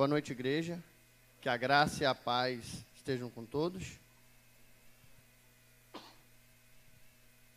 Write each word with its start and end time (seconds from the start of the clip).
Boa 0.00 0.08
noite, 0.08 0.32
igreja. 0.32 0.82
Que 1.42 1.48
a 1.50 1.58
graça 1.58 2.02
e 2.02 2.06
a 2.06 2.14
paz 2.14 2.64
estejam 2.96 3.28
com 3.28 3.44
todos. 3.44 3.98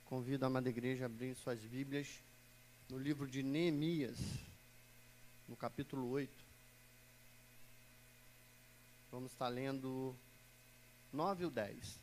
Convido 0.04 0.44
a 0.44 0.48
amada 0.48 0.68
igreja 0.68 1.06
a 1.06 1.08
abrir 1.08 1.36
suas 1.36 1.62
Bíblias 1.62 2.20
no 2.90 3.00
livro 3.00 3.26
de 3.30 3.42
Neemias, 3.42 4.20
no 5.48 5.56
capítulo 5.56 6.10
8. 6.10 6.30
Vamos 9.10 9.32
estar 9.32 9.48
lendo 9.48 10.14
9 11.14 11.44
e 11.44 11.46
o 11.46 11.50
10. 11.50 12.00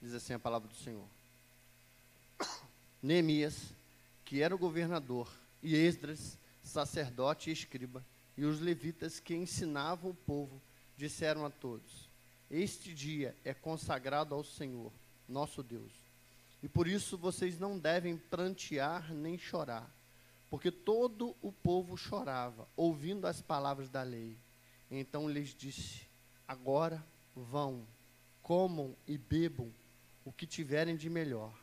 Diz 0.00 0.14
assim 0.14 0.34
a 0.34 0.38
palavra 0.38 0.68
do 0.68 0.76
Senhor. 0.76 1.21
Neemias, 3.02 3.74
que 4.24 4.40
era 4.40 4.54
o 4.54 4.58
governador, 4.58 5.28
e 5.60 5.74
Esdras, 5.74 6.38
sacerdote 6.62 7.50
e 7.50 7.52
escriba, 7.52 8.04
e 8.36 8.44
os 8.44 8.60
levitas 8.60 9.18
que 9.18 9.34
ensinavam 9.34 10.12
o 10.12 10.14
povo, 10.14 10.62
disseram 10.96 11.44
a 11.44 11.50
todos: 11.50 12.08
Este 12.48 12.94
dia 12.94 13.36
é 13.44 13.52
consagrado 13.52 14.34
ao 14.34 14.44
Senhor, 14.44 14.92
nosso 15.28 15.64
Deus. 15.64 15.92
E 16.62 16.68
por 16.68 16.86
isso 16.86 17.18
vocês 17.18 17.58
não 17.58 17.76
devem 17.76 18.16
prantear 18.16 19.12
nem 19.12 19.36
chorar, 19.36 19.90
porque 20.48 20.70
todo 20.70 21.34
o 21.42 21.50
povo 21.50 21.96
chorava, 21.96 22.68
ouvindo 22.76 23.26
as 23.26 23.40
palavras 23.40 23.90
da 23.90 24.04
lei. 24.04 24.36
Então 24.88 25.28
lhes 25.28 25.54
disse: 25.56 26.02
Agora 26.46 27.04
vão, 27.34 27.84
comam 28.42 28.94
e 29.08 29.18
bebam 29.18 29.72
o 30.24 30.30
que 30.30 30.46
tiverem 30.46 30.96
de 30.96 31.10
melhor 31.10 31.61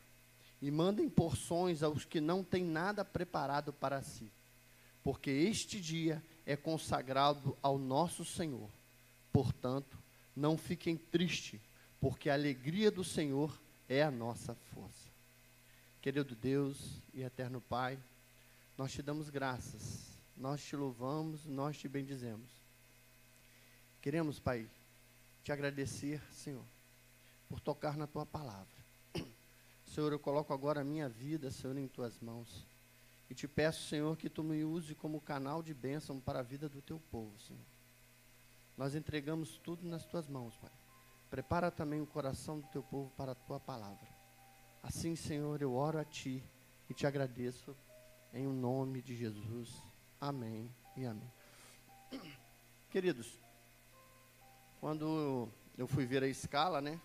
e 0.60 0.70
mandem 0.70 1.08
porções 1.08 1.82
aos 1.82 2.04
que 2.04 2.20
não 2.20 2.44
têm 2.44 2.64
nada 2.64 3.04
preparado 3.04 3.72
para 3.72 4.02
si, 4.02 4.30
porque 5.02 5.30
este 5.30 5.80
dia 5.80 6.22
é 6.44 6.56
consagrado 6.56 7.56
ao 7.62 7.78
nosso 7.78 8.24
Senhor. 8.24 8.68
Portanto, 9.32 9.98
não 10.36 10.58
fiquem 10.58 10.96
tristes, 10.96 11.60
porque 12.00 12.28
a 12.28 12.34
alegria 12.34 12.90
do 12.90 13.02
Senhor 13.02 13.58
é 13.88 14.02
a 14.02 14.10
nossa 14.10 14.54
força. 14.54 15.08
Querido 16.02 16.34
Deus 16.34 17.02
e 17.14 17.22
eterno 17.22 17.60
Pai, 17.60 17.98
nós 18.76 18.92
te 18.92 19.02
damos 19.02 19.30
graças, 19.30 20.08
nós 20.36 20.62
te 20.62 20.76
louvamos, 20.76 21.46
nós 21.46 21.78
te 21.78 21.88
bendizemos. 21.88 22.50
Queremos, 24.02 24.38
Pai, 24.38 24.68
te 25.44 25.52
agradecer, 25.52 26.22
Senhor, 26.32 26.64
por 27.48 27.60
tocar 27.60 27.96
na 27.96 28.06
tua 28.06 28.24
palavra 28.24 28.79
Senhor, 29.90 30.12
eu 30.12 30.20
coloco 30.20 30.54
agora 30.54 30.82
a 30.82 30.84
minha 30.84 31.08
vida, 31.08 31.50
Senhor, 31.50 31.76
em 31.76 31.88
tuas 31.88 32.16
mãos. 32.20 32.64
E 33.28 33.34
te 33.34 33.48
peço, 33.48 33.88
Senhor, 33.88 34.16
que 34.16 34.30
tu 34.30 34.44
me 34.44 34.64
use 34.64 34.94
como 34.94 35.20
canal 35.20 35.64
de 35.64 35.74
bênção 35.74 36.20
para 36.20 36.38
a 36.38 36.42
vida 36.42 36.68
do 36.68 36.80
teu 36.80 37.00
povo, 37.10 37.36
Senhor. 37.40 37.64
Nós 38.76 38.94
entregamos 38.94 39.58
tudo 39.58 39.84
nas 39.88 40.06
tuas 40.06 40.28
mãos, 40.28 40.56
Pai. 40.58 40.70
Prepara 41.28 41.72
também 41.72 42.00
o 42.00 42.06
coração 42.06 42.60
do 42.60 42.68
teu 42.68 42.84
povo 42.84 43.10
para 43.16 43.32
a 43.32 43.34
tua 43.34 43.58
palavra. 43.58 44.06
Assim, 44.80 45.16
Senhor, 45.16 45.60
eu 45.60 45.74
oro 45.74 45.98
a 45.98 46.04
ti 46.04 46.40
e 46.88 46.94
te 46.94 47.04
agradeço 47.04 47.76
em 48.32 48.46
o 48.46 48.52
nome 48.52 49.02
de 49.02 49.16
Jesus. 49.16 49.74
Amém 50.20 50.72
e 50.96 51.04
amém. 51.04 51.30
Queridos, 52.90 53.40
quando 54.80 55.48
eu 55.76 55.88
fui 55.88 56.06
ver 56.06 56.22
a 56.22 56.28
escala, 56.28 56.80
né? 56.80 57.00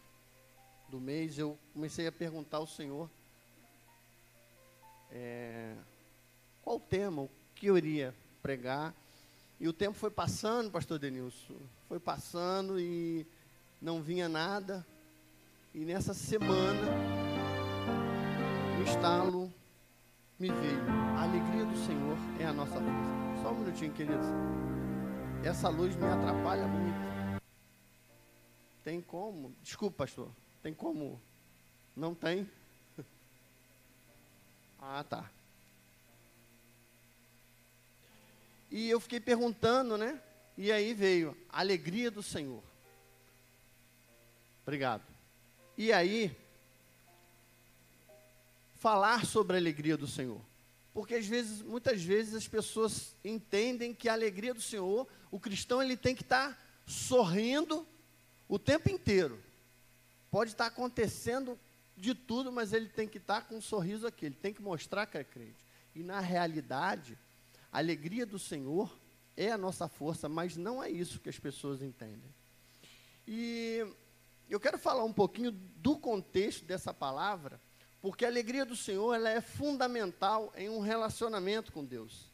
Do 0.89 0.99
mês, 0.99 1.37
eu 1.37 1.57
comecei 1.73 2.07
a 2.07 2.11
perguntar 2.11 2.57
ao 2.57 2.67
Senhor 2.67 3.09
é, 5.11 5.73
qual 6.61 6.77
o 6.77 6.79
tema, 6.79 7.21
o 7.21 7.29
que 7.55 7.67
eu 7.67 7.77
iria 7.77 8.13
pregar. 8.41 8.93
E 9.59 9.67
o 9.67 9.73
tempo 9.73 9.93
foi 9.93 10.11
passando, 10.11 10.69
pastor 10.69 10.99
Denilson, 10.99 11.55
foi 11.87 11.99
passando 11.99 12.79
e 12.79 13.25
não 13.81 14.01
vinha 14.01 14.27
nada. 14.27 14.85
E 15.73 15.79
nessa 15.85 16.13
semana, 16.13 16.91
o 18.79 18.83
estalo 18.83 19.51
me 20.37 20.49
veio. 20.49 20.81
A 21.17 21.23
alegria 21.23 21.65
do 21.65 21.77
Senhor 21.77 22.17
é 22.39 22.45
a 22.45 22.53
nossa 22.53 22.73
força. 22.73 23.41
Só 23.41 23.51
um 23.51 23.59
minutinho, 23.59 23.93
queridos. 23.93 24.25
Essa 25.43 25.69
luz 25.69 25.95
me 25.95 26.05
atrapalha 26.05 26.67
muito. 26.67 27.41
Tem 28.83 29.01
como? 29.01 29.55
Desculpa, 29.61 29.97
pastor. 30.05 30.29
Tem 30.65 30.73
como? 30.73 31.21
Não 31.95 32.15
tem? 32.15 32.49
Ah, 34.81 35.03
tá. 35.03 35.29
E 38.71 38.89
eu 38.89 38.99
fiquei 38.99 39.19
perguntando, 39.19 39.95
né? 39.95 40.19
E 40.57 40.71
aí 40.71 40.93
veio 40.95 41.37
a 41.49 41.59
alegria 41.59 42.09
do 42.09 42.23
Senhor. 42.23 42.63
Obrigado. 44.63 45.03
E 45.77 45.93
aí, 45.93 46.35
falar 48.75 49.23
sobre 49.23 49.57
a 49.57 49.59
alegria 49.59 49.95
do 49.95 50.07
Senhor. 50.07 50.41
Porque 50.95 51.13
às 51.13 51.27
vezes, 51.27 51.61
muitas 51.61 52.01
vezes 52.01 52.33
as 52.33 52.47
pessoas 52.47 53.15
entendem 53.23 53.93
que 53.93 54.09
a 54.09 54.13
alegria 54.13 54.53
do 54.53 54.61
Senhor, 54.61 55.07
o 55.29 55.39
cristão 55.39 55.81
ele 55.81 55.95
tem 55.95 56.15
que 56.15 56.23
estar 56.23 56.53
tá 56.53 56.57
sorrindo 56.87 57.87
o 58.47 58.57
tempo 58.57 58.89
inteiro. 58.89 59.39
Pode 60.35 60.51
estar 60.51 60.65
acontecendo 60.65 61.57
de 61.95 62.13
tudo, 62.13 62.51
mas 62.51 62.73
ele 62.73 62.89
tem 62.89 63.07
que 63.07 63.19
estar 63.19 63.47
com 63.47 63.55
um 63.55 63.61
sorriso 63.61 64.05
aqui, 64.05 64.25
ele 64.25 64.35
tem 64.35 64.53
que 64.53 64.61
mostrar 64.61 65.05
que 65.05 65.17
é 65.17 65.23
crente. 65.23 65.63
E 65.95 66.03
na 66.03 66.19
realidade, 66.19 67.17
a 67.71 67.77
alegria 67.77 68.25
do 68.25 68.37
Senhor 68.37 68.93
é 69.37 69.49
a 69.49 69.57
nossa 69.57 69.87
força, 69.87 70.27
mas 70.27 70.57
não 70.57 70.83
é 70.83 70.89
isso 70.89 71.21
que 71.21 71.29
as 71.29 71.39
pessoas 71.39 71.81
entendem. 71.81 72.29
E 73.25 73.87
eu 74.49 74.59
quero 74.59 74.77
falar 74.77 75.05
um 75.05 75.13
pouquinho 75.13 75.51
do 75.53 75.95
contexto 75.95 76.65
dessa 76.65 76.93
palavra, 76.93 77.57
porque 78.01 78.25
a 78.25 78.27
alegria 78.27 78.65
do 78.65 78.75
Senhor 78.75 79.13
ela 79.13 79.29
é 79.29 79.39
fundamental 79.39 80.51
em 80.57 80.67
um 80.67 80.81
relacionamento 80.81 81.71
com 81.71 81.81
Deus. 81.81 82.25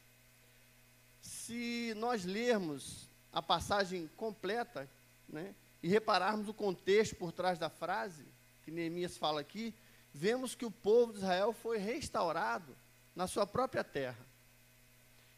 Se 1.21 1.93
nós 1.97 2.25
lermos 2.25 3.07
a 3.31 3.43
passagem 3.43 4.09
completa, 4.17 4.89
né, 5.29 5.53
e 5.81 5.87
repararmos 5.87 6.47
o 6.47 6.53
contexto 6.53 7.15
por 7.15 7.31
trás 7.31 7.57
da 7.57 7.69
frase 7.69 8.25
que 8.63 8.71
Neemias 8.71 9.17
fala 9.17 9.41
aqui, 9.41 9.73
vemos 10.13 10.53
que 10.53 10.65
o 10.65 10.71
povo 10.71 11.13
de 11.13 11.19
Israel 11.19 11.53
foi 11.53 11.77
restaurado 11.77 12.75
na 13.15 13.27
sua 13.27 13.47
própria 13.47 13.83
terra. 13.83 14.25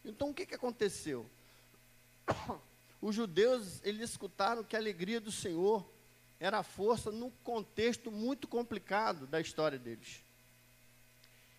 Então 0.04 0.30
o 0.30 0.34
que, 0.34 0.46
que 0.46 0.56
aconteceu? 0.56 1.30
Os 3.02 3.16
judeus, 3.16 3.82
eles 3.84 4.12
escutaram 4.12 4.64
que 4.64 4.76
a 4.76 4.80
alegria 4.80 5.20
do 5.20 5.32
Senhor 5.32 5.86
era 6.40 6.60
a 6.60 6.64
força 6.64 7.12
num 7.12 7.30
contexto 7.44 8.12
muito 8.12 8.48
complicado 8.48 9.28
da 9.28 9.40
história 9.40 9.78
deles. 9.78 10.22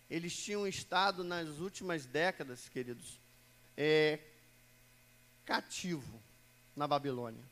Eles 0.09 0.35
tinham 0.35 0.67
estado 0.67 1.23
nas 1.23 1.59
últimas 1.59 2.05
décadas, 2.05 2.69
queridos, 2.69 3.19
é, 3.75 4.19
cativo 5.43 6.21
na 6.75 6.87
Babilônia. 6.87 7.43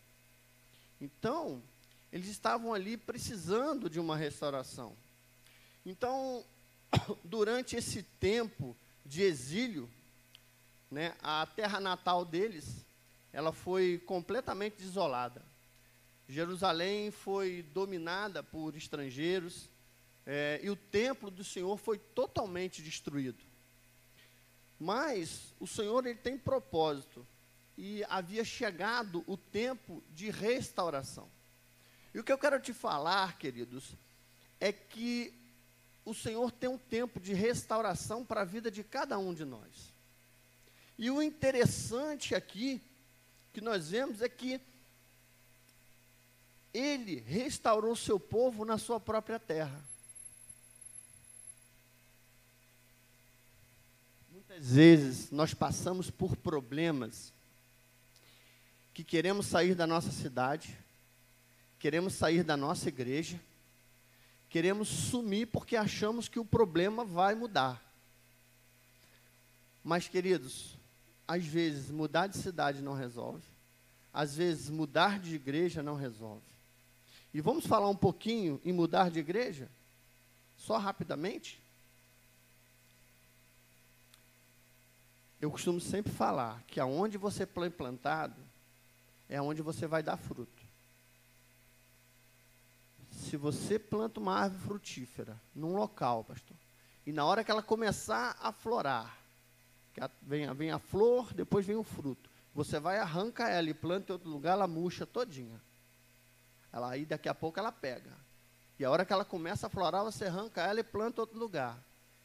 Então, 1.03 1.61
eles 2.13 2.29
estavam 2.29 2.73
ali 2.73 2.95
precisando 2.95 3.89
de 3.89 3.99
uma 3.99 4.15
restauração. 4.15 4.95
Então, 5.85 6.45
durante 7.25 7.75
esse 7.75 8.03
tempo 8.21 8.73
de 9.05 9.21
exílio, 9.21 9.89
né, 10.89 11.13
a 11.21 11.45
terra 11.45 11.81
natal 11.81 12.23
deles, 12.23 12.85
ela 13.33 13.51
foi 13.51 14.01
completamente 14.05 14.77
desolada. 14.77 15.43
Jerusalém 16.29 17.11
foi 17.11 17.65
dominada 17.73 18.41
por 18.41 18.73
estrangeiros 18.77 19.67
é, 20.25 20.61
e 20.63 20.69
o 20.69 20.75
templo 20.77 21.29
do 21.29 21.43
Senhor 21.43 21.75
foi 21.75 21.97
totalmente 21.97 22.81
destruído. 22.81 23.43
Mas 24.79 25.53
o 25.59 25.67
Senhor 25.67 26.05
ele 26.05 26.17
tem 26.17 26.37
propósito 26.37 27.27
e 27.77 28.03
havia 28.09 28.43
chegado 28.43 29.23
o 29.27 29.35
tempo 29.35 30.03
de 30.13 30.29
restauração. 30.29 31.29
E 32.13 32.19
o 32.19 32.23
que 32.23 32.31
eu 32.31 32.37
quero 32.37 32.59
te 32.59 32.73
falar, 32.73 33.37
queridos, 33.37 33.95
é 34.59 34.71
que 34.71 35.33
o 36.05 36.13
Senhor 36.13 36.51
tem 36.51 36.69
um 36.69 36.77
tempo 36.77 37.19
de 37.19 37.33
restauração 37.33 38.23
para 38.23 38.41
a 38.41 38.45
vida 38.45 38.69
de 38.69 38.83
cada 38.83 39.17
um 39.17 39.33
de 39.33 39.45
nós. 39.45 39.91
E 40.97 41.09
o 41.09 41.21
interessante 41.21 42.35
aqui 42.35 42.81
que 43.51 43.61
nós 43.61 43.89
vemos 43.89 44.21
é 44.21 44.29
que 44.29 44.61
ele 46.73 47.19
restaurou 47.21 47.95
seu 47.95 48.19
povo 48.19 48.65
na 48.65 48.77
sua 48.77 48.99
própria 48.99 49.39
terra. 49.39 49.83
Muitas 54.31 54.71
vezes 54.71 55.31
nós 55.31 55.53
passamos 55.53 56.11
por 56.11 56.35
problemas 56.35 57.32
que 58.93 59.03
queremos 59.03 59.47
sair 59.47 59.73
da 59.73 59.87
nossa 59.87 60.11
cidade, 60.11 60.77
queremos 61.79 62.13
sair 62.13 62.43
da 62.43 62.55
nossa 62.55 62.89
igreja, 62.89 63.39
queremos 64.49 64.87
sumir 64.87 65.47
porque 65.47 65.75
achamos 65.75 66.27
que 66.27 66.39
o 66.39 66.45
problema 66.45 67.03
vai 67.03 67.33
mudar. 67.33 67.81
Mas, 69.83 70.07
queridos, 70.07 70.77
às 71.27 71.43
vezes 71.45 71.89
mudar 71.89 72.27
de 72.27 72.37
cidade 72.37 72.81
não 72.81 72.93
resolve, 72.93 73.43
às 74.13 74.35
vezes 74.35 74.69
mudar 74.69 75.19
de 75.19 75.35
igreja 75.35 75.81
não 75.81 75.95
resolve. 75.95 76.45
E 77.33 77.41
vamos 77.41 77.65
falar 77.65 77.89
um 77.89 77.95
pouquinho 77.95 78.61
em 78.63 78.71
mudar 78.71 79.09
de 79.09 79.19
igreja? 79.19 79.67
Só 80.55 80.77
rapidamente? 80.77 81.59
Eu 85.41 85.49
costumo 85.49 85.81
sempre 85.81 86.13
falar 86.13 86.61
que 86.67 86.79
aonde 86.79 87.17
você 87.17 87.45
foi 87.45 87.71
plantado 87.71 88.42
é 89.29 89.41
onde 89.41 89.61
você 89.61 89.87
vai 89.87 90.03
dar 90.03 90.17
fruto. 90.17 90.63
Se 93.11 93.37
você 93.37 93.79
planta 93.79 94.19
uma 94.19 94.35
árvore 94.35 94.63
frutífera 94.63 95.39
num 95.55 95.75
local, 95.75 96.23
pastor, 96.23 96.57
e 97.05 97.11
na 97.11 97.25
hora 97.25 97.43
que 97.43 97.51
ela 97.51 97.63
começar 97.63 98.37
a 98.39 98.51
florar, 98.51 99.17
que 99.93 100.01
vem, 100.21 100.51
vem 100.53 100.71
a 100.71 100.79
flor, 100.79 101.33
depois 101.33 101.65
vem 101.65 101.75
o 101.75 101.83
fruto, 101.83 102.29
você 102.53 102.79
vai 102.79 102.99
arranca 102.99 103.49
ela 103.49 103.69
e 103.69 103.73
planta 103.73 104.11
em 104.11 104.13
outro 104.13 104.29
lugar, 104.29 104.53
ela 104.53 104.67
murcha 104.67 105.05
todinha. 105.05 105.59
Ela 106.71 106.91
aí 106.91 107.05
daqui 107.05 107.27
a 107.27 107.35
pouco 107.35 107.59
ela 107.59 107.71
pega. 107.71 108.11
E 108.79 108.85
a 108.85 108.89
hora 108.89 109.05
que 109.05 109.13
ela 109.13 109.25
começa 109.25 109.67
a 109.67 109.69
florar, 109.69 110.03
você 110.03 110.25
arranca 110.25 110.61
ela 110.61 110.79
e 110.79 110.83
planta 110.83 111.19
em 111.19 111.21
outro 111.21 111.37
lugar. 111.37 111.77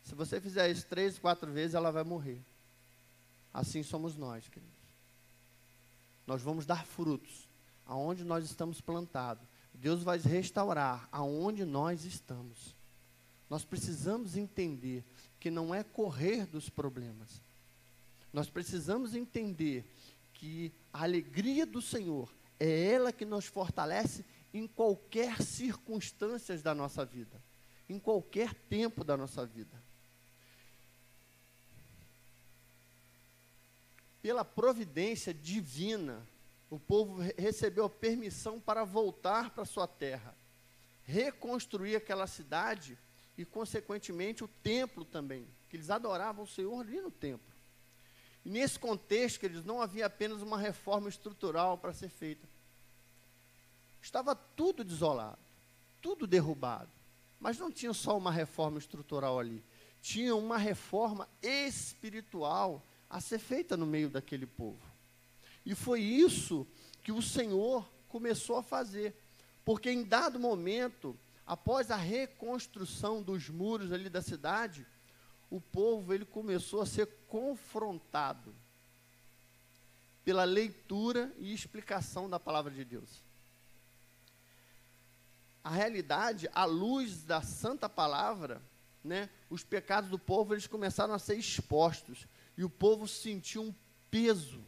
Se 0.04 0.14
você 0.14 0.40
fizer 0.40 0.70
isso 0.70 0.86
três, 0.86 1.18
quatro 1.18 1.50
vezes, 1.52 1.74
ela 1.74 1.90
vai 1.90 2.04
morrer. 2.04 2.40
Assim 3.52 3.82
somos 3.82 4.16
nós, 4.16 4.48
queridos. 4.48 4.77
Nós 6.28 6.42
vamos 6.42 6.66
dar 6.66 6.84
frutos 6.84 7.48
aonde 7.86 8.22
nós 8.22 8.44
estamos 8.44 8.82
plantados. 8.82 9.48
Deus 9.72 10.02
vai 10.02 10.18
restaurar 10.18 11.08
aonde 11.10 11.64
nós 11.64 12.04
estamos. 12.04 12.76
Nós 13.48 13.64
precisamos 13.64 14.36
entender 14.36 15.02
que 15.40 15.50
não 15.50 15.74
é 15.74 15.82
correr 15.82 16.44
dos 16.44 16.68
problemas. 16.68 17.40
Nós 18.30 18.50
precisamos 18.50 19.14
entender 19.14 19.90
que 20.34 20.70
a 20.92 21.04
alegria 21.04 21.64
do 21.64 21.80
Senhor 21.80 22.30
é 22.60 22.92
ela 22.92 23.10
que 23.10 23.24
nos 23.24 23.46
fortalece 23.46 24.22
em 24.52 24.66
qualquer 24.66 25.40
circunstâncias 25.40 26.60
da 26.60 26.74
nossa 26.74 27.06
vida, 27.06 27.42
em 27.88 27.98
qualquer 27.98 28.52
tempo 28.52 29.02
da 29.02 29.16
nossa 29.16 29.46
vida. 29.46 29.82
Pela 34.20 34.44
providência 34.44 35.32
divina, 35.32 36.26
o 36.70 36.78
povo 36.78 37.22
recebeu 37.36 37.84
a 37.84 37.90
permissão 37.90 38.60
para 38.60 38.84
voltar 38.84 39.50
para 39.50 39.64
sua 39.64 39.86
terra, 39.86 40.34
reconstruir 41.04 41.96
aquela 41.96 42.26
cidade 42.26 42.98
e, 43.36 43.44
consequentemente, 43.44 44.44
o 44.44 44.48
templo 44.48 45.04
também, 45.04 45.46
que 45.68 45.76
eles 45.76 45.90
adoravam 45.90 46.44
o 46.44 46.48
Senhor 46.48 46.80
ali 46.80 47.00
no 47.00 47.10
templo. 47.10 47.46
E 48.44 48.50
nesse 48.50 48.78
contexto, 48.78 49.44
eles 49.44 49.64
não 49.64 49.80
havia 49.80 50.06
apenas 50.06 50.42
uma 50.42 50.58
reforma 50.58 51.08
estrutural 51.08 51.78
para 51.78 51.92
ser 51.92 52.08
feita. 52.08 52.46
Estava 54.02 54.34
tudo 54.34 54.84
desolado, 54.84 55.38
tudo 56.00 56.26
derrubado. 56.26 56.90
Mas 57.38 57.58
não 57.58 57.70
tinha 57.70 57.92
só 57.92 58.16
uma 58.16 58.32
reforma 58.32 58.78
estrutural 58.78 59.38
ali, 59.38 59.62
tinha 60.00 60.34
uma 60.34 60.58
reforma 60.58 61.28
espiritual 61.40 62.82
a 63.08 63.20
ser 63.20 63.38
feita 63.38 63.76
no 63.76 63.86
meio 63.86 64.10
daquele 64.10 64.46
povo. 64.46 64.80
E 65.64 65.74
foi 65.74 66.00
isso 66.00 66.66
que 67.02 67.12
o 67.12 67.22
Senhor 67.22 67.88
começou 68.08 68.56
a 68.56 68.62
fazer. 68.62 69.14
Porque 69.64 69.90
em 69.90 70.02
dado 70.02 70.38
momento, 70.38 71.18
após 71.46 71.90
a 71.90 71.96
reconstrução 71.96 73.22
dos 73.22 73.48
muros 73.48 73.92
ali 73.92 74.08
da 74.08 74.22
cidade, 74.22 74.86
o 75.50 75.60
povo 75.60 76.12
ele 76.12 76.24
começou 76.24 76.80
a 76.80 76.86
ser 76.86 77.06
confrontado 77.26 78.54
pela 80.24 80.44
leitura 80.44 81.32
e 81.38 81.54
explicação 81.54 82.28
da 82.28 82.38
palavra 82.38 82.72
de 82.72 82.84
Deus. 82.84 83.08
A 85.64 85.70
realidade, 85.70 86.48
à 86.52 86.64
luz 86.64 87.24
da 87.24 87.40
santa 87.40 87.88
palavra, 87.88 88.62
né, 89.02 89.30
os 89.48 89.64
pecados 89.64 90.10
do 90.10 90.18
povo 90.18 90.54
eles 90.54 90.66
começaram 90.66 91.14
a 91.14 91.18
ser 91.18 91.36
expostos 91.36 92.26
e 92.58 92.64
o 92.64 92.68
povo 92.68 93.06
sentiu 93.06 93.62
um 93.62 93.74
peso 94.10 94.60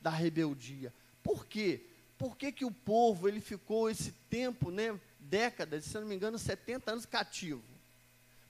da 0.00 0.08
rebeldia. 0.08 0.94
Por 1.22 1.44
quê? 1.44 1.84
Por 2.16 2.38
que, 2.38 2.50
que 2.50 2.64
o 2.64 2.70
povo 2.70 3.28
ele 3.28 3.38
ficou 3.38 3.90
esse 3.90 4.12
tempo, 4.30 4.70
né, 4.70 4.98
décadas, 5.20 5.84
se 5.84 6.00
não 6.00 6.06
me 6.06 6.14
engano, 6.14 6.38
70 6.38 6.90
anos 6.90 7.04
cativo? 7.04 7.62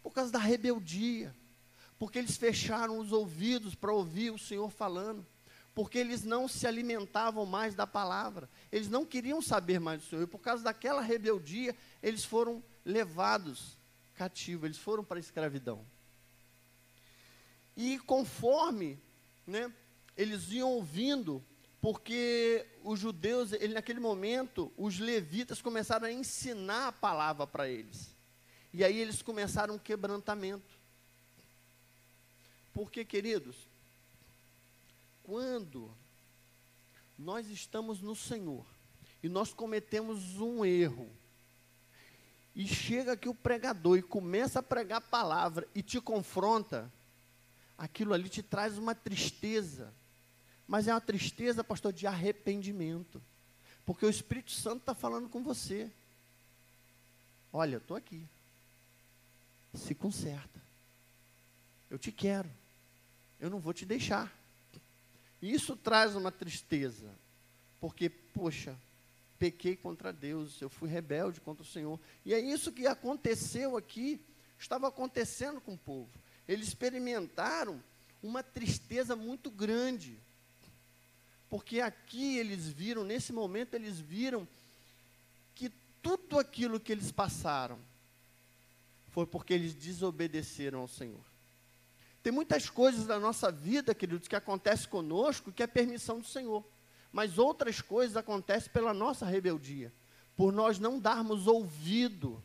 Por 0.00 0.12
causa 0.12 0.31
da 0.31 0.38
rebeldia. 0.38 1.35
Porque 1.99 2.20
eles 2.20 2.37
fecharam 2.37 3.00
os 3.00 3.11
ouvidos 3.11 3.75
para 3.75 3.93
ouvir 3.93 4.31
o 4.31 4.38
Senhor 4.38 4.70
falando. 4.70 5.26
Porque 5.75 5.99
eles 5.99 6.23
não 6.23 6.47
se 6.47 6.64
alimentavam 6.64 7.44
mais 7.44 7.75
da 7.75 7.88
palavra. 7.88 8.49
Eles 8.70 8.88
não 8.88 9.05
queriam 9.05 9.43
saber 9.43 9.81
mais 9.81 10.02
do 10.02 10.08
Senhor. 10.08 10.23
E 10.23 10.29
por 10.29 10.38
causa 10.38 10.62
daquela 10.62 11.02
rebeldia, 11.02 11.75
eles 12.00 12.25
foram 12.25 12.62
levados 12.85 13.76
cativos, 14.14 14.67
eles 14.67 14.79
foram 14.79 15.02
para 15.02 15.19
a 15.19 15.20
escravidão. 15.20 15.85
E 17.76 17.99
conforme 18.00 18.99
né, 19.47 19.73
eles 20.17 20.50
iam 20.50 20.71
ouvindo, 20.71 21.44
porque 21.81 22.67
os 22.82 22.99
judeus, 22.99 23.53
ele, 23.53 23.75
naquele 23.75 24.00
momento, 24.00 24.73
os 24.76 24.99
levitas 24.99 25.61
começaram 25.61 26.06
a 26.06 26.12
ensinar 26.12 26.88
a 26.88 26.93
palavra 26.93 27.47
para 27.47 27.69
eles. 27.69 28.15
E 28.73 28.82
aí 28.82 28.99
eles 28.99 29.23
começaram 29.23 29.75
um 29.75 29.79
quebrantamento. 29.79 30.75
Porque, 32.73 33.05
queridos, 33.05 33.56
quando 35.23 35.91
nós 37.19 37.49
estamos 37.49 38.00
no 38.00 38.17
Senhor 38.17 38.67
e 39.23 39.29
nós 39.29 39.53
cometemos 39.53 40.41
um 40.41 40.65
erro, 40.65 41.09
e 42.55 42.67
chega 42.69 43.12
aqui 43.12 43.29
o 43.29 43.35
pregador 43.35 43.99
e 43.99 44.03
começa 44.03 44.61
a 44.61 44.62
pregar 44.62 44.99
a 44.99 45.00
palavra 45.00 45.67
e 45.75 45.82
te 45.82 46.00
confronta, 46.00 46.91
aquilo 47.76 48.12
ali 48.15 48.29
te 48.29 48.43
traz 48.43 48.79
uma 48.79 48.94
tristeza 48.94 49.93
mas 50.67 50.88
é 50.88 50.94
uma 50.94 51.00
tristeza, 51.00 51.62
pastor, 51.62 51.93
de 51.93 52.06
arrependimento. 52.06 53.23
Porque 53.85 54.06
o 54.06 54.11
Espírito 54.11 54.50
Santo 54.50 54.81
está 54.81 54.94
falando 54.94 55.29
com 55.29 55.43
você. 55.43 55.91
Olha, 57.53 57.75
eu 57.75 57.79
estou 57.79 57.97
aqui. 57.97 58.26
Se 59.75 59.94
conserta. 59.94 60.62
Eu 61.90 61.99
te 61.99 62.11
quero. 62.11 62.50
Eu 63.38 63.50
não 63.50 63.61
vou 63.61 63.75
te 63.75 63.85
deixar. 63.85 64.33
Isso 65.43 65.76
traz 65.76 66.14
uma 66.14 66.33
tristeza. 66.33 67.11
Porque, 67.78 68.09
poxa, 68.09 68.75
pequei 69.38 69.76
contra 69.76 70.12
Deus, 70.12 70.62
eu 70.62 70.71
fui 70.71 70.88
rebelde 70.88 71.43
contra 71.43 71.62
o 71.62 71.66
Senhor. 71.66 72.00
E 72.25 72.33
é 72.33 72.40
isso 72.40 72.73
que 72.73 72.87
aconteceu 72.87 73.76
aqui, 73.76 74.19
estava 74.59 74.88
acontecendo 74.88 75.61
com 75.61 75.75
o 75.75 75.78
povo. 75.78 76.24
Eles 76.48 76.68
experimentaram 76.68 77.82
uma 78.22 78.42
tristeza 78.42 79.14
muito 79.14 79.50
grande. 79.50 80.18
Porque 81.48 81.80
aqui 81.80 82.38
eles 82.38 82.68
viram, 82.68 83.04
nesse 83.04 83.32
momento 83.32 83.74
eles 83.74 83.98
viram 84.00 84.46
que 85.54 85.70
tudo 86.02 86.38
aquilo 86.38 86.80
que 86.80 86.90
eles 86.90 87.12
passaram 87.12 87.78
foi 89.10 89.26
porque 89.26 89.54
eles 89.54 89.74
desobedeceram 89.74 90.80
ao 90.80 90.88
Senhor. 90.88 91.20
Tem 92.22 92.32
muitas 92.32 92.68
coisas 92.68 93.06
da 93.06 93.20
nossa 93.20 93.52
vida, 93.52 93.94
queridos, 93.94 94.26
que 94.26 94.34
acontecem 94.34 94.88
conosco 94.88 95.52
que 95.52 95.62
é 95.62 95.66
permissão 95.66 96.18
do 96.18 96.26
Senhor. 96.26 96.64
Mas 97.12 97.38
outras 97.38 97.80
coisas 97.80 98.16
acontecem 98.16 98.72
pela 98.72 98.92
nossa 98.92 99.24
rebeldia, 99.24 99.92
por 100.34 100.52
nós 100.52 100.78
não 100.78 100.98
darmos 100.98 101.46
ouvido 101.46 102.42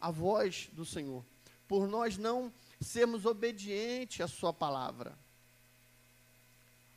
à 0.00 0.10
voz 0.10 0.70
do 0.72 0.86
Senhor, 0.86 1.22
por 1.68 1.86
nós 1.86 2.16
não 2.16 2.50
sermos 2.80 3.26
obedientes 3.26 4.20
à 4.20 4.28
Sua 4.28 4.52
palavra 4.52 5.16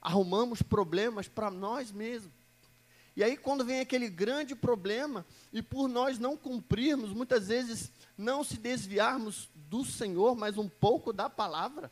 arrumamos 0.03 0.61
problemas 0.61 1.29
para 1.29 1.49
nós 1.49 1.91
mesmos. 1.91 2.33
E 3.15 3.23
aí, 3.23 3.37
quando 3.37 3.63
vem 3.63 3.79
aquele 3.79 4.09
grande 4.09 4.53
problema, 4.53 5.25
e 5.53 5.61
por 5.61 5.87
nós 5.87 6.19
não 6.19 6.35
cumprirmos, 6.35 7.13
muitas 7.13 7.47
vezes 7.47 7.89
não 8.17 8.43
se 8.43 8.57
desviarmos 8.57 9.49
do 9.55 9.85
Senhor, 9.85 10.35
mas 10.35 10.57
um 10.57 10.67
pouco 10.67 11.13
da 11.13 11.29
palavra, 11.29 11.89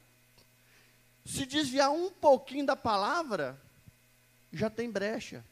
se 1.23 1.45
desviar 1.45 1.91
um 1.91 2.09
pouquinho 2.09 2.65
da 2.65 2.75
palavra, 2.75 3.59
já 4.51 4.69
tem 4.69 4.89
brecha. 4.89 5.45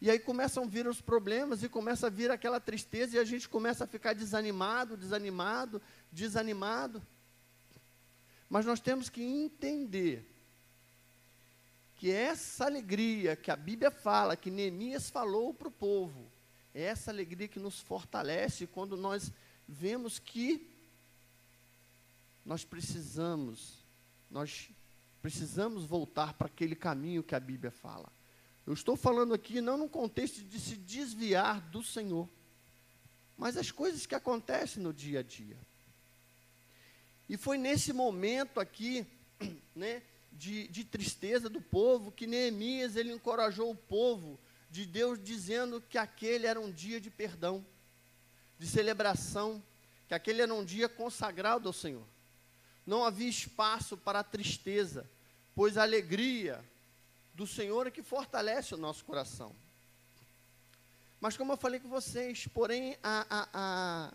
E 0.00 0.10
aí 0.10 0.18
começam 0.18 0.64
a 0.64 0.66
vir 0.66 0.86
os 0.88 1.00
problemas 1.00 1.62
e 1.62 1.68
começa 1.68 2.08
a 2.08 2.10
vir 2.10 2.30
aquela 2.30 2.58
tristeza 2.58 3.16
e 3.16 3.20
a 3.20 3.24
gente 3.24 3.48
começa 3.48 3.84
a 3.84 3.86
ficar 3.86 4.14
desanimado, 4.14 4.96
desanimado, 4.96 5.80
desanimado. 6.10 7.00
Mas 8.52 8.66
nós 8.66 8.80
temos 8.80 9.08
que 9.08 9.22
entender 9.22 10.30
que 11.96 12.10
essa 12.10 12.66
alegria 12.66 13.34
que 13.34 13.50
a 13.50 13.56
Bíblia 13.56 13.90
fala, 13.90 14.36
que 14.36 14.50
Neemias 14.50 15.08
falou 15.08 15.54
para 15.54 15.68
o 15.68 15.70
povo, 15.70 16.30
é 16.74 16.82
essa 16.82 17.10
alegria 17.10 17.48
que 17.48 17.58
nos 17.58 17.80
fortalece 17.80 18.66
quando 18.66 18.94
nós 18.94 19.32
vemos 19.66 20.18
que 20.18 20.68
nós 22.44 22.62
precisamos, 22.62 23.78
nós 24.30 24.68
precisamos 25.22 25.86
voltar 25.86 26.34
para 26.34 26.46
aquele 26.46 26.76
caminho 26.76 27.22
que 27.22 27.34
a 27.34 27.40
Bíblia 27.40 27.70
fala. 27.70 28.12
Eu 28.66 28.74
estou 28.74 28.96
falando 28.96 29.32
aqui 29.32 29.62
não 29.62 29.78
no 29.78 29.88
contexto 29.88 30.44
de 30.44 30.60
se 30.60 30.76
desviar 30.76 31.58
do 31.70 31.82
Senhor, 31.82 32.28
mas 33.34 33.56
as 33.56 33.70
coisas 33.70 34.04
que 34.04 34.14
acontecem 34.14 34.82
no 34.82 34.92
dia 34.92 35.20
a 35.20 35.22
dia. 35.22 35.56
E 37.32 37.36
foi 37.38 37.56
nesse 37.56 37.94
momento 37.94 38.60
aqui, 38.60 39.06
né, 39.74 40.02
de, 40.30 40.68
de 40.68 40.84
tristeza 40.84 41.48
do 41.48 41.62
povo, 41.62 42.12
que 42.12 42.26
Neemias 42.26 42.94
ele 42.94 43.10
encorajou 43.10 43.70
o 43.70 43.74
povo 43.74 44.38
de 44.70 44.84
Deus, 44.84 45.18
dizendo 45.18 45.80
que 45.80 45.96
aquele 45.96 46.46
era 46.46 46.60
um 46.60 46.70
dia 46.70 47.00
de 47.00 47.08
perdão, 47.08 47.64
de 48.58 48.66
celebração, 48.66 49.62
que 50.06 50.12
aquele 50.12 50.42
era 50.42 50.52
um 50.52 50.62
dia 50.62 50.90
consagrado 50.90 51.70
ao 51.70 51.72
Senhor. 51.72 52.04
Não 52.84 53.02
havia 53.02 53.30
espaço 53.30 53.96
para 53.96 54.18
a 54.18 54.24
tristeza, 54.24 55.08
pois 55.54 55.78
a 55.78 55.84
alegria 55.84 56.62
do 57.32 57.46
Senhor 57.46 57.86
é 57.86 57.90
que 57.90 58.02
fortalece 58.02 58.74
o 58.74 58.78
nosso 58.78 59.06
coração. 59.06 59.56
Mas 61.18 61.34
como 61.34 61.54
eu 61.54 61.56
falei 61.56 61.80
com 61.80 61.88
vocês, 61.88 62.46
porém 62.48 62.98
a, 63.02 63.26
a, 63.30 63.48
a, 63.54 64.14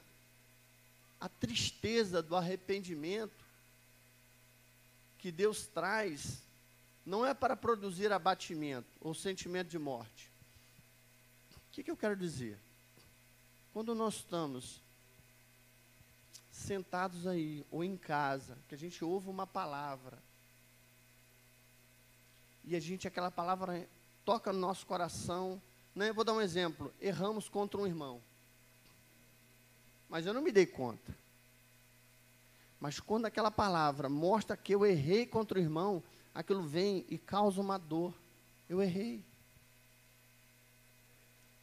a 1.19 1.27
tristeza 1.27 2.21
do 2.21 2.35
arrependimento 2.35 3.45
que 5.17 5.31
Deus 5.31 5.65
traz 5.67 6.41
não 7.05 7.25
é 7.25 7.33
para 7.33 7.55
produzir 7.55 8.11
abatimento 8.11 8.87
ou 9.01 9.13
sentimento 9.13 9.69
de 9.69 9.79
morte. 9.79 10.29
O 11.55 11.71
que, 11.71 11.83
que 11.83 11.91
eu 11.91 11.97
quero 11.97 12.15
dizer? 12.15 12.57
Quando 13.73 13.95
nós 13.95 14.15
estamos 14.15 14.81
sentados 16.51 17.25
aí 17.25 17.65
ou 17.71 17.83
em 17.83 17.95
casa, 17.95 18.57
que 18.67 18.75
a 18.75 18.77
gente 18.77 19.03
ouve 19.05 19.29
uma 19.29 19.47
palavra 19.47 20.17
e 22.65 22.75
a 22.75 22.79
gente 22.79 23.07
aquela 23.07 23.31
palavra 23.31 23.87
toca 24.25 24.51
no 24.51 24.59
nosso 24.59 24.85
coração, 24.85 25.61
né? 25.95 26.11
Vou 26.11 26.25
dar 26.25 26.33
um 26.33 26.41
exemplo. 26.41 26.93
Erramos 26.99 27.47
contra 27.47 27.79
um 27.79 27.87
irmão. 27.87 28.21
Mas 30.17 30.25
eu 30.25 30.33
não 30.33 30.41
me 30.41 30.51
dei 30.51 30.65
conta. 30.65 31.15
Mas 32.79 32.99
quando 32.99 33.27
aquela 33.27 33.51
palavra 33.51 34.09
mostra 34.09 34.57
que 34.57 34.73
eu 34.73 34.83
errei 34.83 35.27
contra 35.27 35.59
o 35.59 35.61
irmão, 35.61 36.01
aquilo 36.33 36.63
vem 36.63 37.05
e 37.07 37.19
causa 37.19 37.61
uma 37.61 37.77
dor. 37.77 38.15
Eu 38.67 38.81
errei. 38.81 39.23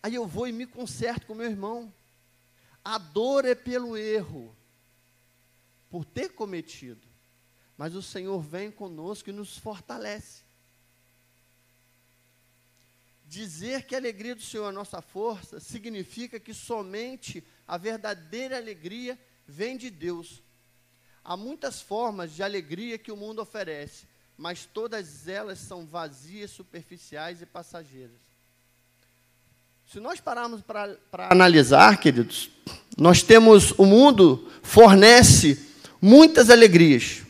Aí 0.01 0.15
eu 0.15 0.25
vou 0.25 0.47
e 0.47 0.53
me 0.53 0.67
conserto 0.69 1.27
com 1.27 1.35
meu 1.35 1.51
irmão. 1.51 1.93
A 2.85 2.97
dor 2.97 3.45
é 3.45 3.57
pelo 3.57 3.97
erro, 3.97 4.55
por 5.91 6.05
ter 6.05 6.29
cometido. 6.29 7.09
Mas 7.77 7.97
o 7.97 8.03
Senhor 8.03 8.41
vem 8.41 8.71
conosco 8.71 9.31
e 9.31 9.33
nos 9.33 9.59
fortalece. 9.59 10.44
Dizer 13.35 13.83
que 13.83 13.97
a 13.97 13.99
alegria 13.99 14.37
do 14.37 14.43
Senhor 14.43 14.69
é 14.69 14.73
nossa 14.73 15.03
força 15.03 15.59
significa 15.59 16.39
que 16.39 16.55
somente 16.55 17.43
a 17.67 17.77
verdadeira 17.77 18.57
alegria 18.57 19.19
vem 19.45 19.77
de 19.77 19.91
Deus. 19.91 20.41
Há 21.25 21.37
muitas 21.37 21.83
formas 21.83 22.31
de 22.31 22.45
alegria 22.45 22.97
que 22.97 23.11
o 23.11 23.17
mundo 23.17 23.43
oferece, 23.43 24.05
mas 24.39 24.69
todas 24.73 25.27
elas 25.27 25.59
são 25.59 25.85
vazias, 25.85 26.53
superficiais 26.53 27.43
e 27.43 27.47
passageiras. 27.47 28.15
Se 29.91 29.99
nós 29.99 30.21
pararmos 30.21 30.61
para 30.63 30.97
analisar, 31.29 31.99
queridos, 31.99 32.51
nós 32.97 33.21
temos, 33.21 33.73
o 33.73 33.85
mundo 33.85 34.49
fornece 34.63 35.61
muitas 36.01 36.51
alegrias. 36.51 37.23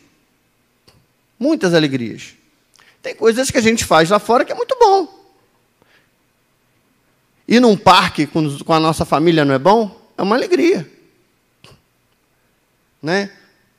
Muitas 1.39 1.73
alegrias. 1.73 2.35
Tem 3.01 3.15
coisas 3.15 3.49
que 3.49 3.57
a 3.57 3.61
gente 3.61 3.83
faz 3.83 4.11
lá 4.11 4.19
fora 4.19 4.45
que 4.45 4.51
é 4.51 4.55
muito 4.55 4.77
bom. 4.79 5.14
Ir 7.47 7.59
num 7.59 7.77
parque 7.77 8.25
com, 8.25 8.73
a 8.73 8.79
nossa 8.79 9.05
família 9.05 9.45
não 9.45 9.53
é 9.53 9.59
bom? 9.59 10.09
É 10.17 10.23
uma 10.23 10.35
alegria. 10.35 10.89
Né? 13.01 13.29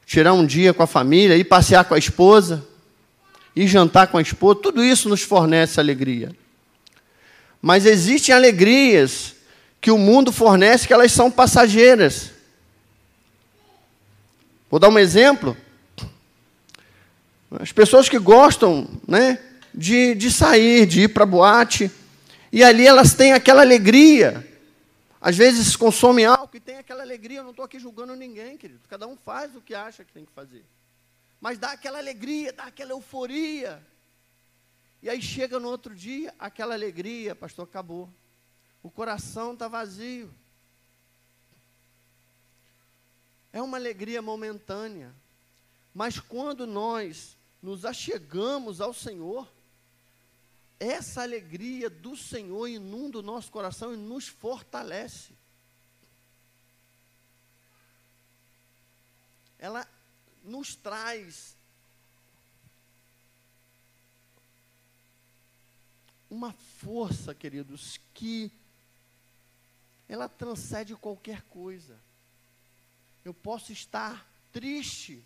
Tirar 0.04 0.32
um 0.32 0.46
dia 0.46 0.72
com 0.72 0.82
a 0.82 0.86
família, 0.86 1.36
ir 1.36 1.44
passear 1.44 1.84
com 1.84 1.94
a 1.94 1.98
esposa, 1.98 2.64
ir 3.54 3.66
jantar 3.66 4.06
com 4.06 4.18
a 4.18 4.22
esposa, 4.22 4.60
tudo 4.62 4.84
isso 4.84 5.08
nos 5.08 5.22
fornece 5.22 5.80
alegria. 5.80 6.30
Mas 7.60 7.86
existem 7.86 8.34
alegrias 8.34 9.34
que 9.80 9.90
o 9.90 9.98
mundo 9.98 10.30
fornece 10.30 10.86
que 10.86 10.92
elas 10.92 11.10
são 11.10 11.30
passageiras. 11.30 12.30
Vou 14.70 14.78
dar 14.78 14.88
um 14.88 14.98
exemplo. 14.98 15.56
As 17.58 17.72
pessoas 17.72 18.08
que 18.08 18.18
gostam 18.18 18.86
né, 19.06 19.38
de, 19.74 20.14
de 20.14 20.30
sair, 20.30 20.86
de 20.86 21.02
ir 21.02 21.08
para 21.08 21.24
boate, 21.24 21.90
e 22.52 22.62
ali 22.62 22.86
elas 22.86 23.14
têm 23.14 23.32
aquela 23.32 23.62
alegria. 23.62 24.46
Às 25.20 25.36
vezes 25.36 25.74
consomem 25.74 26.24
álcool 26.24 26.56
e 26.56 26.60
tem 26.60 26.78
aquela 26.78 27.02
alegria. 27.02 27.38
Eu 27.38 27.44
não 27.44 27.50
estou 27.50 27.64
aqui 27.64 27.78
julgando 27.78 28.14
ninguém, 28.14 28.56
querido. 28.56 28.80
Cada 28.88 29.06
um 29.06 29.16
faz 29.16 29.54
o 29.56 29.60
que 29.60 29.74
acha 29.74 30.04
que 30.04 30.12
tem 30.12 30.24
que 30.24 30.32
fazer. 30.32 30.64
Mas 31.40 31.58
dá 31.58 31.72
aquela 31.72 31.98
alegria, 31.98 32.52
dá 32.52 32.64
aquela 32.64 32.92
euforia. 32.92 33.82
E 35.02 35.08
aí 35.08 35.20
chega 35.20 35.58
no 35.58 35.68
outro 35.68 35.94
dia, 35.94 36.34
aquela 36.38 36.74
alegria, 36.74 37.34
pastor, 37.34 37.64
acabou. 37.64 38.08
O 38.82 38.90
coração 38.90 39.52
está 39.52 39.68
vazio. 39.68 40.32
É 43.52 43.60
uma 43.60 43.76
alegria 43.76 44.20
momentânea. 44.20 45.12
Mas 45.94 46.20
quando 46.20 46.66
nós 46.66 47.36
nos 47.62 47.84
achegamos 47.84 48.80
ao 48.80 48.92
Senhor, 48.92 49.50
essa 50.78 51.22
alegria 51.22 51.88
do 51.88 52.16
Senhor 52.16 52.66
inunda 52.68 53.18
o 53.18 53.22
nosso 53.22 53.50
coração 53.50 53.94
e 53.94 53.96
nos 53.96 54.28
fortalece. 54.28 55.32
Ela 59.58 59.88
nos 60.44 60.74
traz 60.74 61.56
uma 66.30 66.52
força, 66.52 67.34
queridos, 67.34 67.98
que 68.12 68.50
ela 70.08 70.28
transcende 70.28 70.94
qualquer 70.94 71.42
coisa. 71.42 71.98
Eu 73.24 73.32
posso 73.32 73.72
estar 73.72 74.28
triste, 74.52 75.24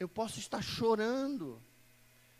eu 0.00 0.08
posso 0.08 0.38
estar 0.38 0.62
chorando, 0.62 1.60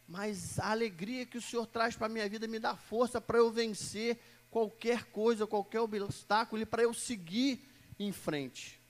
mas 0.09 0.59
a 0.59 0.71
alegria 0.71 1.27
que 1.27 1.39
o 1.39 1.43
Senhor 1.43 1.67
traz 1.67 1.97
para 1.97 2.07
a 2.07 2.11
minha 2.11 2.29
vida 2.29 2.47
me 2.47 2.59
dá 2.59 2.77
força 2.77 3.21
para 3.21 3.39
eu 3.39 3.51
vencer 3.51 4.19
qualquer 4.51 5.05
coisa, 5.07 5.47
qualquer 5.47 5.81
obstáculo 5.81 6.63
e 6.63 6.67
para 6.67 6.83
eu 6.83 6.95
seguir 6.95 7.61
em 7.99 8.13
frente. 8.13 8.81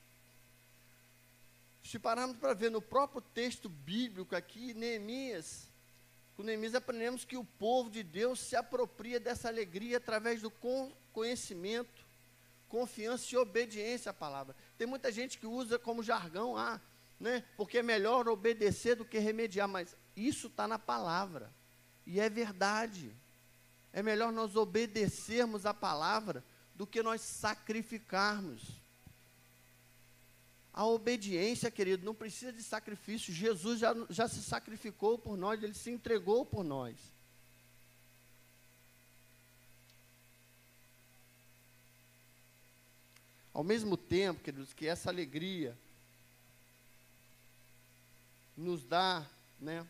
Se 1.83 1.97
pararmos 1.97 2.37
para 2.37 2.53
ver 2.53 2.69
no 2.69 2.81
próprio 2.81 3.21
texto 3.21 3.69
bíblico 3.69 4.35
aqui, 4.35 4.73
Neemias, 4.73 5.71
com 6.35 6.43
Neemias 6.43 6.75
aprendemos 6.75 7.25
que 7.25 7.37
o 7.37 7.43
povo 7.43 7.89
de 7.89 8.03
Deus 8.03 8.39
se 8.39 8.55
apropria 8.55 9.19
dessa 9.19 9.47
alegria 9.47 9.97
através 9.97 10.41
do 10.41 10.51
conhecimento, 11.13 12.05
confiança 12.67 13.33
e 13.33 13.37
obediência 13.37 14.11
à 14.11 14.13
palavra. 14.13 14.55
Tem 14.77 14.85
muita 14.85 15.11
gente 15.11 15.37
que 15.37 15.47
usa 15.47 15.79
como 15.79 16.03
jargão, 16.03 16.55
ah, 16.55 16.79
né, 17.19 17.43
porque 17.55 17.79
é 17.79 17.83
melhor 17.83 18.27
obedecer 18.27 18.95
do 18.95 19.05
que 19.05 19.17
remediar, 19.17 19.67
mas 19.67 19.95
isso 20.17 20.47
está 20.47 20.67
na 20.67 20.79
palavra. 20.79 21.53
E 22.05 22.19
é 22.19 22.27
verdade. 22.29 23.15
É 23.93 24.01
melhor 24.01 24.31
nós 24.31 24.55
obedecermos 24.55 25.65
a 25.65 25.73
palavra 25.73 26.43
do 26.73 26.87
que 26.87 27.03
nós 27.03 27.21
sacrificarmos. 27.21 28.63
A 30.73 30.85
obediência, 30.85 31.71
querido, 31.71 32.05
não 32.05 32.15
precisa 32.15 32.51
de 32.51 32.63
sacrifício. 32.63 33.33
Jesus 33.33 33.79
já, 33.79 33.95
já 34.09 34.27
se 34.27 34.41
sacrificou 34.43 35.17
por 35.17 35.37
nós, 35.37 35.61
ele 35.61 35.73
se 35.73 35.91
entregou 35.91 36.45
por 36.45 36.63
nós. 36.63 36.95
Ao 43.53 43.63
mesmo 43.63 43.97
tempo, 43.97 44.43
queridos, 44.43 44.71
que 44.71 44.85
essa 44.85 45.09
alegria 45.09 45.75
nos 48.55 48.83
dá, 48.83 49.25
né, 49.59 49.85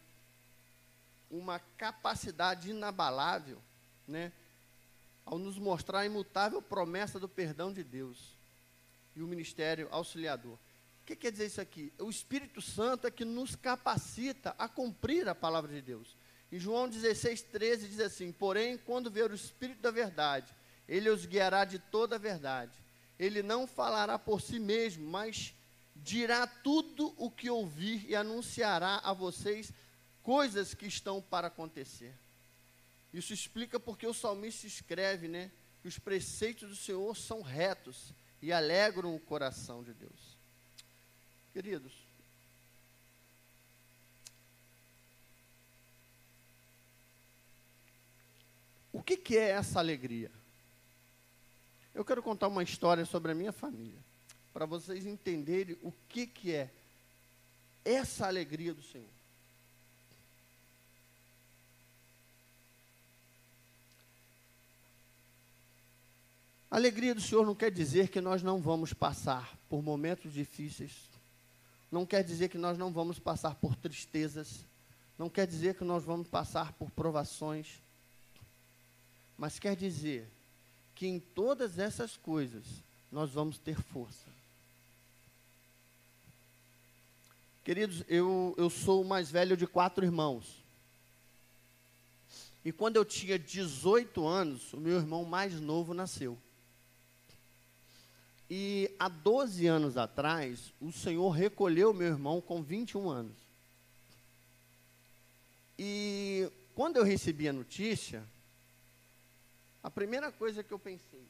uma 1.29 1.59
capacidade 1.59 2.69
inabalável, 2.69 3.61
né, 4.07 4.31
ao 5.25 5.37
nos 5.37 5.57
mostrar 5.57 5.99
a 5.99 6.05
imutável 6.05 6.61
promessa 6.61 7.19
do 7.19 7.27
perdão 7.27 7.73
de 7.73 7.83
Deus 7.83 8.37
e 9.15 9.21
o 9.21 9.27
ministério 9.27 9.87
auxiliador. 9.91 10.53
O 11.01 11.05
que 11.05 11.15
quer 11.15 11.31
dizer 11.31 11.47
isso 11.47 11.61
aqui? 11.61 11.91
O 11.99 12.09
Espírito 12.09 12.61
Santo 12.61 13.07
é 13.07 13.11
que 13.11 13.25
nos 13.25 13.55
capacita 13.55 14.55
a 14.57 14.67
cumprir 14.69 15.27
a 15.27 15.35
palavra 15.35 15.71
de 15.73 15.81
Deus. 15.81 16.15
Em 16.51 16.59
João 16.59 16.87
16, 16.87 17.41
13 17.43 17.87
diz 17.89 17.99
assim: 17.99 18.31
Porém, 18.31 18.77
quando 18.77 19.11
vier 19.11 19.29
o 19.29 19.35
Espírito 19.35 19.81
da 19.81 19.91
verdade, 19.91 20.53
ele 20.87 21.09
os 21.09 21.25
guiará 21.25 21.65
de 21.65 21.79
toda 21.79 22.15
a 22.15 22.19
verdade. 22.19 22.77
ele 23.19 23.41
não 23.41 23.65
falará 23.65 24.19
por 24.19 24.39
si 24.39 24.59
mesmo, 24.59 25.09
mas 25.09 25.53
dirá 25.95 26.45
tudo 26.45 27.13
o 27.17 27.31
que 27.31 27.49
ouvir 27.49 28.05
e 28.07 28.15
anunciará 28.15 29.01
a 29.03 29.11
vocês 29.11 29.73
coisas 30.27 30.73
que 30.73 30.85
estão 30.85 31.21
para 31.21 31.47
acontecer. 31.47 32.13
Isso 33.13 33.31
explica 33.31 33.79
porque 33.79 34.05
o 34.05 34.13
salmista 34.13 34.67
escreve, 34.67 35.29
né, 35.29 35.49
que 35.81 35.87
os 35.87 35.97
preceitos 35.97 36.67
do 36.67 36.75
Senhor 36.75 37.15
são 37.15 37.41
retos 37.41 38.11
e 38.41 38.51
alegram 38.51 39.15
o 39.15 39.21
coração 39.21 39.81
de 39.85 39.93
Deus. 39.93 40.37
Queridos, 41.53 41.93
o 48.91 49.01
que, 49.01 49.15
que 49.15 49.37
é 49.37 49.51
essa 49.51 49.79
alegria? 49.79 50.29
Eu 51.95 52.03
quero 52.03 52.21
contar 52.21 52.49
uma 52.49 52.63
história 52.63 53.05
sobre 53.05 53.31
a 53.31 53.35
minha 53.35 53.53
família, 53.53 54.03
para 54.51 54.65
vocês 54.65 55.05
entenderem 55.05 55.77
o 55.81 55.93
que, 56.09 56.27
que 56.27 56.51
é 56.53 56.69
essa 57.85 58.27
alegria 58.27 58.73
do 58.73 58.83
Senhor. 58.83 59.16
A 66.69 66.75
alegria 66.75 67.15
do 67.15 67.21
Senhor 67.21 67.45
não 67.45 67.55
quer 67.55 67.71
dizer 67.71 68.09
que 68.09 68.19
nós 68.19 68.43
não 68.43 68.59
vamos 68.59 68.91
passar 68.91 69.57
por 69.69 69.81
momentos 69.81 70.33
difíceis, 70.33 70.91
não 71.89 72.05
quer 72.05 72.23
dizer 72.23 72.49
que 72.49 72.57
nós 72.57 72.77
não 72.77 72.91
vamos 72.91 73.17
passar 73.17 73.55
por 73.55 73.75
tristezas, 73.75 74.65
não 75.17 75.29
quer 75.29 75.47
dizer 75.47 75.75
que 75.75 75.85
nós 75.85 76.03
vamos 76.03 76.27
passar 76.27 76.73
por 76.73 76.91
provações, 76.91 77.67
mas 79.37 79.59
quer 79.59 79.75
dizer 79.75 80.27
que 80.93 81.07
em 81.07 81.19
todas 81.19 81.79
essas 81.79 82.17
coisas 82.17 82.65
nós 83.11 83.31
vamos 83.31 83.57
ter 83.57 83.81
força. 83.81 84.27
Queridos, 87.63 88.03
eu, 88.07 88.53
eu 88.57 88.69
sou 88.69 89.01
o 89.01 89.05
mais 89.05 89.31
velho 89.31 89.55
de 89.55 89.67
quatro 89.67 90.03
irmãos. 90.03 90.45
E 92.63 92.71
quando 92.71 92.97
eu 92.97 93.05
tinha 93.05 93.39
18 93.39 94.25
anos, 94.25 94.73
o 94.73 94.77
meu 94.77 94.97
irmão 94.97 95.23
mais 95.23 95.59
novo 95.59 95.93
nasceu. 95.93 96.37
E 98.49 98.89
há 98.97 99.09
12 99.09 99.67
anos 99.67 99.97
atrás, 99.97 100.73
o 100.79 100.91
Senhor 100.91 101.29
recolheu 101.29 101.93
meu 101.93 102.07
irmão 102.07 102.39
com 102.39 102.63
21 102.63 103.09
anos. 103.09 103.35
E 105.77 106.49
quando 106.73 106.97
eu 106.97 107.03
recebi 107.03 107.47
a 107.47 107.53
notícia, 107.53 108.23
a 109.83 109.91
primeira 109.91 110.31
coisa 110.31 110.63
que 110.63 110.71
eu 110.71 110.79
pensei, 110.79 111.21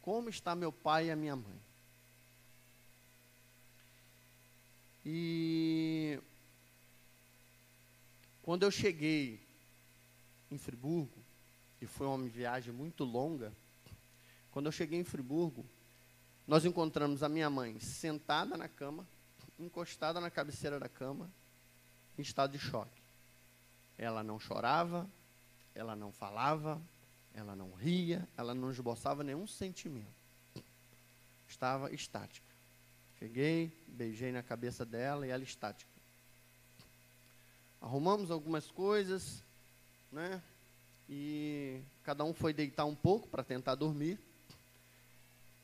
como 0.00 0.28
está 0.28 0.54
meu 0.54 0.70
pai 0.70 1.06
e 1.06 1.10
a 1.10 1.16
minha 1.16 1.34
mãe? 1.34 1.60
E 5.04 6.20
quando 8.42 8.62
eu 8.62 8.70
cheguei 8.70 9.40
em 10.50 10.58
Friburgo, 10.58 11.18
e 11.80 11.86
foi 11.86 12.06
uma 12.06 12.28
viagem 12.28 12.72
muito 12.72 13.04
longa, 13.04 13.52
quando 14.52 14.66
eu 14.66 14.72
cheguei 14.72 14.98
em 14.98 15.04
Friburgo, 15.04 15.66
nós 16.46 16.64
encontramos 16.64 17.22
a 17.22 17.28
minha 17.28 17.50
mãe 17.50 17.78
sentada 17.80 18.56
na 18.56 18.68
cama, 18.68 19.06
encostada 19.58 20.20
na 20.20 20.30
cabeceira 20.30 20.78
da 20.78 20.88
cama, 20.88 21.30
em 22.16 22.22
estado 22.22 22.52
de 22.52 22.58
choque. 22.58 23.02
Ela 23.98 24.22
não 24.22 24.38
chorava, 24.38 25.08
ela 25.74 25.96
não 25.96 26.12
falava, 26.12 26.80
ela 27.34 27.56
não 27.56 27.72
ria, 27.72 28.26
ela 28.36 28.54
não 28.54 28.70
esboçava 28.70 29.24
nenhum 29.24 29.46
sentimento. 29.46 30.06
Estava 31.48 31.92
estática. 31.92 32.46
Cheguei, 33.18 33.72
beijei 33.86 34.30
na 34.30 34.42
cabeça 34.42 34.84
dela 34.84 35.26
e 35.26 35.30
ela 35.30 35.42
estática. 35.42 35.90
Arrumamos 37.80 38.30
algumas 38.30 38.70
coisas, 38.70 39.42
né? 40.12 40.42
E 41.08 41.80
cada 42.02 42.24
um 42.24 42.34
foi 42.34 42.52
deitar 42.52 42.84
um 42.84 42.94
pouco 42.94 43.28
para 43.28 43.44
tentar 43.44 43.74
dormir. 43.74 44.18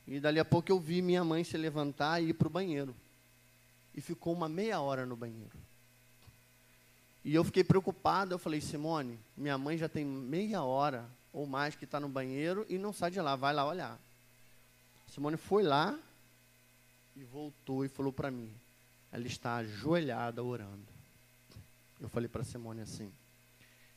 E 0.07 0.19
dali 0.19 0.39
a 0.39 0.45
pouco 0.45 0.71
eu 0.71 0.79
vi 0.79 1.01
minha 1.01 1.23
mãe 1.23 1.43
se 1.43 1.57
levantar 1.57 2.21
e 2.21 2.29
ir 2.29 2.33
para 2.33 2.47
o 2.47 2.51
banheiro. 2.51 2.95
E 3.95 4.01
ficou 4.01 4.33
uma 4.33 4.49
meia 4.49 4.79
hora 4.81 5.05
no 5.05 5.15
banheiro. 5.15 5.57
E 7.23 7.33
eu 7.33 7.43
fiquei 7.43 7.63
preocupado, 7.63 8.33
eu 8.33 8.39
falei, 8.39 8.59
Simone, 8.59 9.17
minha 9.37 9.57
mãe 9.57 9.77
já 9.77 9.87
tem 9.87 10.03
meia 10.03 10.61
hora 10.63 11.05
ou 11.31 11.47
mais 11.47 11.75
que 11.75 11.85
está 11.85 11.99
no 11.99 12.09
banheiro 12.09 12.65
e 12.67 12.77
não 12.77 12.91
sai 12.91 13.11
de 13.11 13.21
lá, 13.21 13.35
vai 13.35 13.53
lá 13.53 13.65
olhar. 13.65 13.97
Simone 15.13 15.37
foi 15.37 15.63
lá 15.63 15.97
e 17.15 17.23
voltou 17.23 17.85
e 17.85 17.87
falou 17.87 18.11
para 18.11 18.29
mim: 18.29 18.51
ela 19.11 19.25
está 19.25 19.55
ajoelhada 19.57 20.43
orando. 20.43 20.91
Eu 22.01 22.09
falei 22.09 22.27
para 22.27 22.43
Simone 22.43 22.81
assim: 22.81 23.11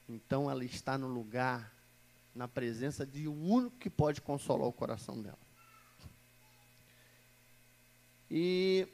então 0.08 0.50
ela 0.50 0.64
está 0.64 0.96
no 0.96 1.08
lugar, 1.08 1.72
na 2.34 2.46
presença 2.46 3.04
de 3.04 3.26
um 3.26 3.50
único 3.50 3.76
que 3.78 3.90
pode 3.90 4.20
consolar 4.20 4.68
o 4.68 4.72
coração 4.72 5.20
dela. 5.20 5.45
E 8.30 8.88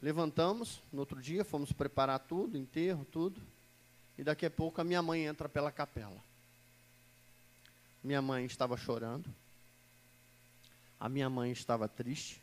levantamos 0.00 0.80
no 0.92 1.00
outro 1.00 1.20
dia, 1.20 1.44
fomos 1.44 1.72
preparar 1.72 2.18
tudo, 2.20 2.56
enterro, 2.56 3.04
tudo. 3.04 3.40
E 4.16 4.22
daqui 4.24 4.46
a 4.46 4.50
pouco 4.50 4.80
a 4.80 4.84
minha 4.84 5.02
mãe 5.02 5.24
entra 5.26 5.48
pela 5.48 5.72
capela. 5.72 6.22
Minha 8.02 8.20
mãe 8.20 8.44
estava 8.44 8.76
chorando. 8.76 9.32
A 10.98 11.08
minha 11.08 11.30
mãe 11.30 11.50
estava 11.50 11.88
triste. 11.88 12.40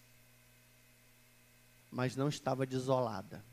Mas 1.92 2.16
não 2.16 2.30
estava 2.30 2.66
desolada. 2.66 3.44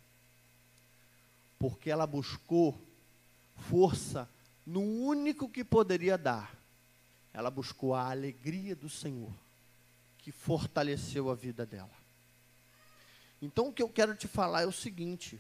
Porque 1.59 1.91
ela 1.91 2.07
buscou 2.07 2.81
força 3.69 4.29
no 4.67 4.81
único 4.83 5.49
que 5.49 5.65
poderia 5.65 6.19
dar. 6.19 6.55
Ela 7.33 7.51
buscou 7.51 7.95
a 7.95 8.11
alegria 8.11 8.75
do 8.75 8.89
Senhor, 8.89 9.33
que 10.19 10.33
fortaleceu 10.33 11.31
a 11.31 11.35
vida 11.35 11.67
dela. 11.67 12.06
Então 13.41 13.69
o 13.69 13.73
que 13.73 13.83
eu 13.83 13.89
quero 13.89 14.15
te 14.15 14.27
falar 14.27 14.63
é 14.63 14.67
o 14.67 14.73
seguinte: 14.73 15.39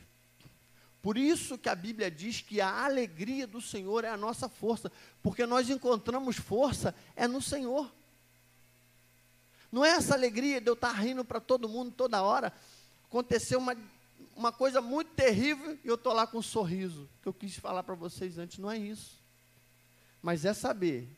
por 1.06 1.16
isso 1.16 1.56
que 1.56 1.68
a 1.68 1.74
Bíblia 1.74 2.10
diz 2.10 2.40
que 2.40 2.60
a 2.60 2.84
alegria 2.84 3.46
do 3.46 3.60
Senhor 3.60 4.04
é 4.04 4.08
a 4.08 4.16
nossa 4.16 4.48
força, 4.48 4.90
porque 5.22 5.46
nós 5.46 5.70
encontramos 5.70 6.36
força 6.36 6.94
é 7.14 7.28
no 7.28 7.40
Senhor. 7.40 7.90
Não 9.70 9.84
é 9.84 9.90
essa 9.90 10.14
alegria 10.14 10.60
de 10.60 10.68
eu 10.68 10.74
estar 10.74 10.92
rindo 10.92 11.24
para 11.24 11.40
todo 11.40 11.68
mundo 11.68 11.92
toda 11.92 12.22
hora. 12.22 12.52
Aconteceu 13.04 13.58
uma, 13.58 13.76
uma 14.34 14.50
coisa 14.50 14.80
muito 14.80 15.12
terrível 15.12 15.78
e 15.84 15.88
eu 15.88 15.94
estou 15.96 16.12
lá 16.12 16.26
com 16.26 16.38
um 16.38 16.42
sorriso. 16.42 17.08
Que 17.22 17.28
eu 17.28 17.32
quis 17.32 17.56
falar 17.56 17.82
para 17.82 17.94
vocês 17.94 18.38
antes, 18.38 18.58
não 18.58 18.70
é 18.70 18.78
isso. 18.78 19.18
Mas 20.22 20.44
é 20.44 20.52
saber 20.52 21.08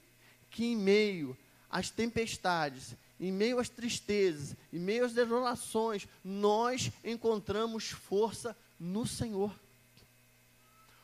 que 0.50 0.64
em 0.64 0.76
meio 0.76 1.36
às 1.70 1.88
tempestades, 1.88 2.94
em 3.20 3.32
meio 3.32 3.58
às 3.58 3.68
tristezas, 3.68 4.56
em 4.72 4.78
meio 4.78 5.04
às 5.04 5.12
desolações, 5.12 6.06
nós 6.22 6.90
encontramos 7.04 7.90
força 7.90 8.56
no 8.78 9.06
Senhor. 9.06 9.52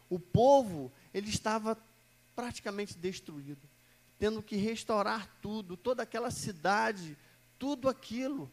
O 0.08 0.18
povo, 0.18 0.92
ele 1.12 1.28
estava 1.28 1.76
praticamente 2.36 2.96
destruído, 2.96 3.68
tendo 4.18 4.42
que 4.42 4.56
restaurar 4.56 5.28
tudo, 5.42 5.76
toda 5.76 6.02
aquela 6.02 6.30
cidade, 6.30 7.16
tudo 7.58 7.88
aquilo. 7.88 8.50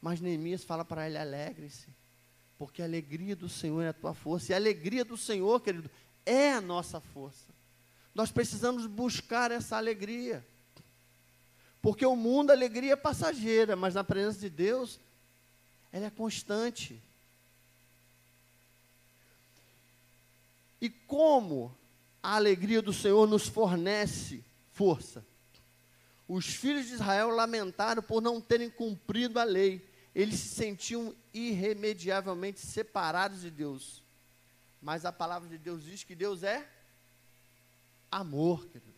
Mas 0.00 0.20
Neemias 0.20 0.64
fala 0.64 0.84
para 0.84 1.06
ele: 1.06 1.18
alegre-se, 1.18 1.88
porque 2.58 2.82
a 2.82 2.84
alegria 2.84 3.36
do 3.36 3.48
Senhor 3.48 3.82
é 3.82 3.88
a 3.88 3.92
tua 3.92 4.14
força, 4.14 4.50
e 4.50 4.54
a 4.54 4.56
alegria 4.56 5.04
do 5.04 5.16
Senhor, 5.16 5.60
querido, 5.60 5.90
é 6.24 6.52
a 6.52 6.60
nossa 6.60 7.00
força. 7.00 7.54
Nós 8.14 8.32
precisamos 8.32 8.86
buscar 8.86 9.50
essa 9.50 9.76
alegria. 9.76 10.44
Porque 11.86 12.04
o 12.04 12.16
mundo, 12.16 12.50
a 12.50 12.52
alegria 12.52 12.94
é 12.94 12.96
passageira, 12.96 13.76
mas 13.76 13.94
na 13.94 14.02
presença 14.02 14.40
de 14.40 14.50
Deus, 14.50 14.98
ela 15.92 16.06
é 16.06 16.10
constante. 16.10 17.00
E 20.80 20.90
como 20.90 21.72
a 22.20 22.34
alegria 22.34 22.82
do 22.82 22.92
Senhor 22.92 23.28
nos 23.28 23.46
fornece 23.46 24.42
força? 24.72 25.24
Os 26.26 26.46
filhos 26.46 26.88
de 26.88 26.94
Israel 26.94 27.28
lamentaram 27.28 28.02
por 28.02 28.20
não 28.20 28.40
terem 28.40 28.68
cumprido 28.68 29.38
a 29.38 29.44
lei. 29.44 29.88
Eles 30.12 30.40
se 30.40 30.56
sentiam 30.56 31.14
irremediavelmente 31.32 32.58
separados 32.58 33.42
de 33.42 33.50
Deus. 33.52 34.02
Mas 34.82 35.04
a 35.04 35.12
palavra 35.12 35.48
de 35.48 35.56
Deus 35.56 35.84
diz 35.84 36.02
que 36.02 36.16
Deus 36.16 36.42
é 36.42 36.68
amor, 38.10 38.66
querido. 38.66 38.92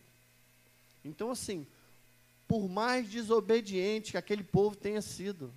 Então, 1.05 1.29
assim, 1.29 1.67
por 2.49 2.67
mais 2.67 3.09
desobediente 3.09 4.11
que 4.11 4.17
aquele 4.17 4.43
povo 4.43 4.75
tenha 4.75 5.01
sido, 5.01 5.53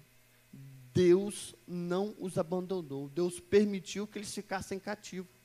Deus 0.94 1.56
não 1.66 2.14
os 2.20 2.38
abandonou. 2.38 3.08
Deus 3.08 3.40
permitiu 3.40 4.06
que 4.06 4.18
eles 4.18 4.32
ficassem 4.32 4.78
cativos 4.78 5.42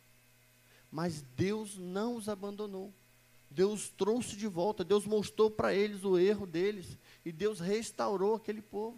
mas 0.91 1.21
Deus 1.35 1.77
não 1.77 2.15
os 2.15 2.29
abandonou. 2.29 2.93
Deus 3.49 3.89
trouxe 3.89 4.35
de 4.35 4.47
volta, 4.47 4.83
Deus 4.83 5.05
mostrou 5.05 5.49
para 5.49 5.73
eles 5.73 6.03
o 6.03 6.17
erro 6.17 6.45
deles 6.45 6.97
e 7.25 7.31
Deus 7.31 7.59
restaurou 7.59 8.35
aquele 8.35 8.61
povo. 8.61 8.97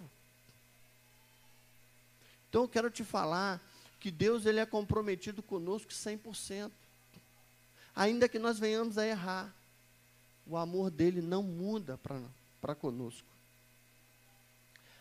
Então 2.49 2.63
eu 2.63 2.67
quero 2.67 2.89
te 2.89 3.03
falar 3.03 3.61
que 3.99 4.09
Deus 4.09 4.45
ele 4.45 4.59
é 4.59 4.65
comprometido 4.65 5.43
conosco 5.43 5.91
100%. 5.91 6.71
Ainda 7.95 8.29
que 8.29 8.39
nós 8.39 8.57
venhamos 8.57 8.97
a 8.97 9.05
errar, 9.05 9.53
o 10.47 10.57
amor 10.57 10.89
dele 10.89 11.21
não 11.21 11.43
muda 11.43 11.97
para 11.97 12.17
conosco. 12.75 13.27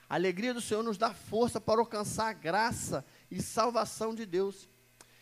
A 0.09 0.15
alegria 0.15 0.55
do 0.55 0.61
Senhor 0.61 0.83
nos 0.83 0.97
dá 0.97 1.13
força 1.13 1.61
para 1.61 1.81
alcançar 1.81 2.29
a 2.29 2.33
graça 2.33 3.05
e 3.31 3.43
salvação 3.43 4.15
de 4.15 4.25
Deus. 4.25 4.69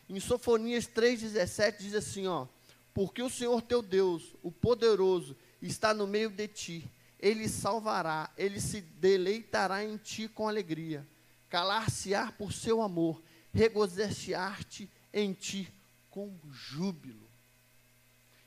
Em 0.09 0.21
Sofonias 0.21 0.87
3,17 0.87 1.79
diz 1.79 1.95
assim: 1.95 2.27
ó, 2.27 2.47
porque 2.95 3.23
o 3.23 3.29
Senhor 3.29 3.61
teu 3.63 3.83
Deus, 3.83 4.35
o 4.43 4.53
poderoso, 4.53 5.37
está 5.61 5.93
no 5.93 6.07
meio 6.07 6.31
de 6.31 6.47
ti, 6.47 6.91
ele 7.19 7.49
salvará, 7.49 8.31
ele 8.37 8.61
se 8.61 8.81
deleitará 8.81 9.85
em 9.85 9.97
ti 9.97 10.29
com 10.29 10.49
alegria, 10.49 11.07
calar-se-á 11.49 12.31
por 12.31 12.53
seu 12.53 12.81
amor, 12.81 13.21
regozijar-te 13.53 14.89
em 15.13 15.33
ti 15.33 15.73
com 16.11 16.39
júbilo. 16.51 17.27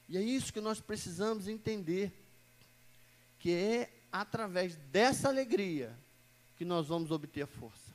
E 0.07 0.17
é 0.17 0.21
isso 0.21 0.53
que 0.53 0.61
nós 0.61 0.79
precisamos 0.79 1.47
entender, 1.47 2.11
que 3.39 3.51
é 3.53 3.89
através 4.11 4.75
dessa 4.91 5.29
alegria 5.29 5.95
que 6.57 6.65
nós 6.65 6.87
vamos 6.87 7.09
obter 7.09 7.47
força. 7.47 7.89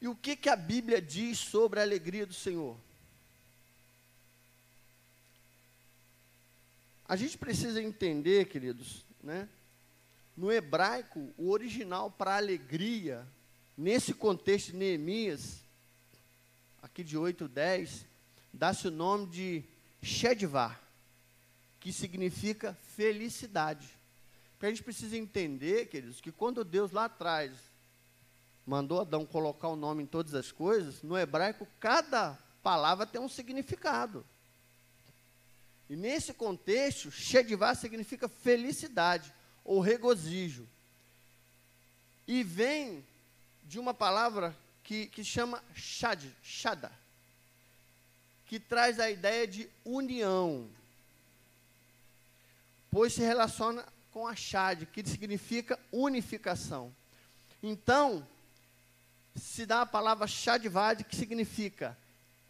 E 0.00 0.06
o 0.06 0.14
que, 0.14 0.36
que 0.36 0.50
a 0.50 0.56
Bíblia 0.56 1.00
diz 1.00 1.38
sobre 1.38 1.80
a 1.80 1.82
alegria 1.82 2.26
do 2.26 2.34
Senhor? 2.34 2.76
A 7.08 7.16
gente 7.16 7.38
precisa 7.38 7.82
entender, 7.82 8.46
queridos, 8.46 9.04
né? 9.22 9.48
No 10.36 10.52
hebraico, 10.52 11.32
o 11.38 11.50
original 11.50 12.10
para 12.10 12.36
alegria, 12.36 13.26
nesse 13.76 14.12
contexto 14.12 14.72
de 14.72 14.76
Neemias, 14.76 15.60
aqui 16.82 17.02
de 17.02 17.16
8, 17.16 17.48
10, 17.48 18.04
dá-se 18.52 18.88
o 18.88 18.90
nome 18.90 19.26
de 19.26 19.64
Shedvar, 20.02 20.83
que 21.84 21.92
significa 21.92 22.74
felicidade. 22.96 23.86
Porque 24.52 24.64
a 24.64 24.68
gente 24.70 24.82
precisa 24.82 25.18
entender, 25.18 25.84
queridos, 25.90 26.18
que 26.18 26.32
quando 26.32 26.64
Deus 26.64 26.90
lá 26.90 27.04
atrás 27.04 27.52
mandou 28.66 29.02
Adão 29.02 29.26
colocar 29.26 29.68
o 29.68 29.76
nome 29.76 30.02
em 30.02 30.06
todas 30.06 30.32
as 30.32 30.50
coisas, 30.50 31.02
no 31.02 31.18
hebraico 31.18 31.68
cada 31.78 32.38
palavra 32.62 33.04
tem 33.04 33.20
um 33.20 33.28
significado. 33.28 34.24
E 35.86 35.94
nesse 35.94 36.32
contexto, 36.32 37.10
Shedivá 37.10 37.74
significa 37.74 38.30
felicidade 38.30 39.30
ou 39.62 39.78
regozijo. 39.78 40.66
E 42.26 42.42
vem 42.42 43.04
de 43.62 43.78
uma 43.78 43.92
palavra 43.92 44.56
que, 44.82 45.04
que 45.08 45.22
chama 45.22 45.62
shad, 45.74 46.24
shada, 46.42 46.90
que 48.46 48.58
traz 48.58 48.98
a 48.98 49.10
ideia 49.10 49.46
de 49.46 49.68
união, 49.84 50.70
pois 52.94 53.12
se 53.12 53.22
relaciona 53.22 53.84
com 54.12 54.24
a 54.24 54.36
shad, 54.36 54.86
que 54.86 55.04
significa 55.04 55.76
unificação. 55.90 56.94
Então, 57.60 58.24
se 59.34 59.66
dá 59.66 59.80
a 59.80 59.86
palavra 59.86 60.28
Shadvad, 60.28 61.02
que 61.02 61.16
significa 61.16 61.98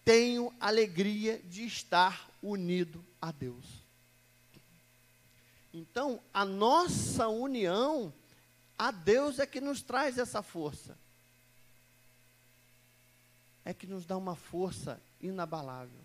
tenho 0.05 0.55
alegria 0.61 1.39
de 1.39 1.65
estar 1.65 2.29
unido 2.43 3.03
a 3.23 3.33
Deus. 3.33 3.65
Então, 5.73 6.21
a 6.35 6.45
nossa 6.45 7.27
união 7.27 8.13
a 8.79 8.91
Deus 8.91 9.39
é 9.39 9.47
que 9.47 9.63
nos 9.63 9.81
traz 9.81 10.19
essa 10.19 10.43
força. 10.43 10.95
É 13.65 13.73
que 13.73 13.87
nos 13.87 14.05
dá 14.05 14.15
uma 14.15 14.37
força 14.37 15.01
inabalável. 15.23 16.04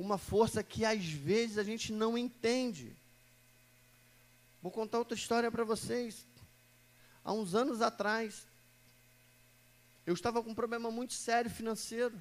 Uma 0.00 0.16
força 0.16 0.62
que 0.62 0.82
às 0.82 1.04
vezes 1.04 1.58
a 1.58 1.62
gente 1.62 1.92
não 1.92 2.16
entende. 2.16 2.96
Vou 4.62 4.72
contar 4.72 4.98
outra 4.98 5.14
história 5.14 5.50
para 5.50 5.62
vocês. 5.62 6.26
Há 7.22 7.34
uns 7.34 7.54
anos 7.54 7.82
atrás, 7.82 8.46
eu 10.06 10.14
estava 10.14 10.42
com 10.42 10.52
um 10.52 10.54
problema 10.54 10.90
muito 10.90 11.12
sério 11.12 11.50
financeiro. 11.50 12.18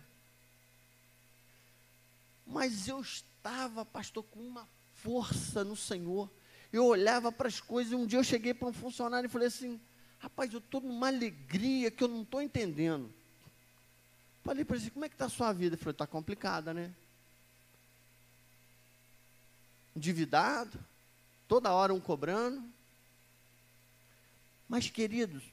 Mas 2.45 2.89
eu 2.89 2.99
estava, 2.99 3.85
pastor, 3.85 4.25
com 4.25 4.41
uma 4.41 4.67
força 4.95 5.63
no 5.63 5.77
Senhor. 5.77 6.29
Eu 6.73 6.85
olhava 6.85 7.31
para 7.31 7.47
as 7.47 7.61
coisas 7.61 7.93
e 7.93 7.95
um 7.95 8.05
dia 8.05 8.19
eu 8.19 8.23
cheguei 8.25 8.53
para 8.53 8.67
um 8.67 8.73
funcionário 8.73 9.27
e 9.27 9.31
falei 9.31 9.47
assim: 9.47 9.79
rapaz, 10.17 10.51
eu 10.51 10.59
estou 10.59 10.81
numa 10.81 11.07
alegria 11.07 11.89
que 11.89 12.03
eu 12.03 12.09
não 12.09 12.23
estou 12.23 12.41
entendendo. 12.41 13.09
Falei 14.43 14.65
para 14.65 14.75
ele 14.75 14.83
assim: 14.83 14.93
como 14.93 15.05
é 15.05 15.07
que 15.07 15.15
está 15.15 15.27
a 15.27 15.29
sua 15.29 15.53
vida? 15.53 15.75
Ele 15.75 15.81
falou: 15.81 15.91
está 15.91 16.05
complicada, 16.05 16.73
né? 16.73 16.93
Endividado, 19.99 20.79
toda 21.45 21.73
hora 21.73 21.93
um 21.93 21.99
cobrando. 21.99 22.63
Mas, 24.65 24.89
queridos, 24.89 25.43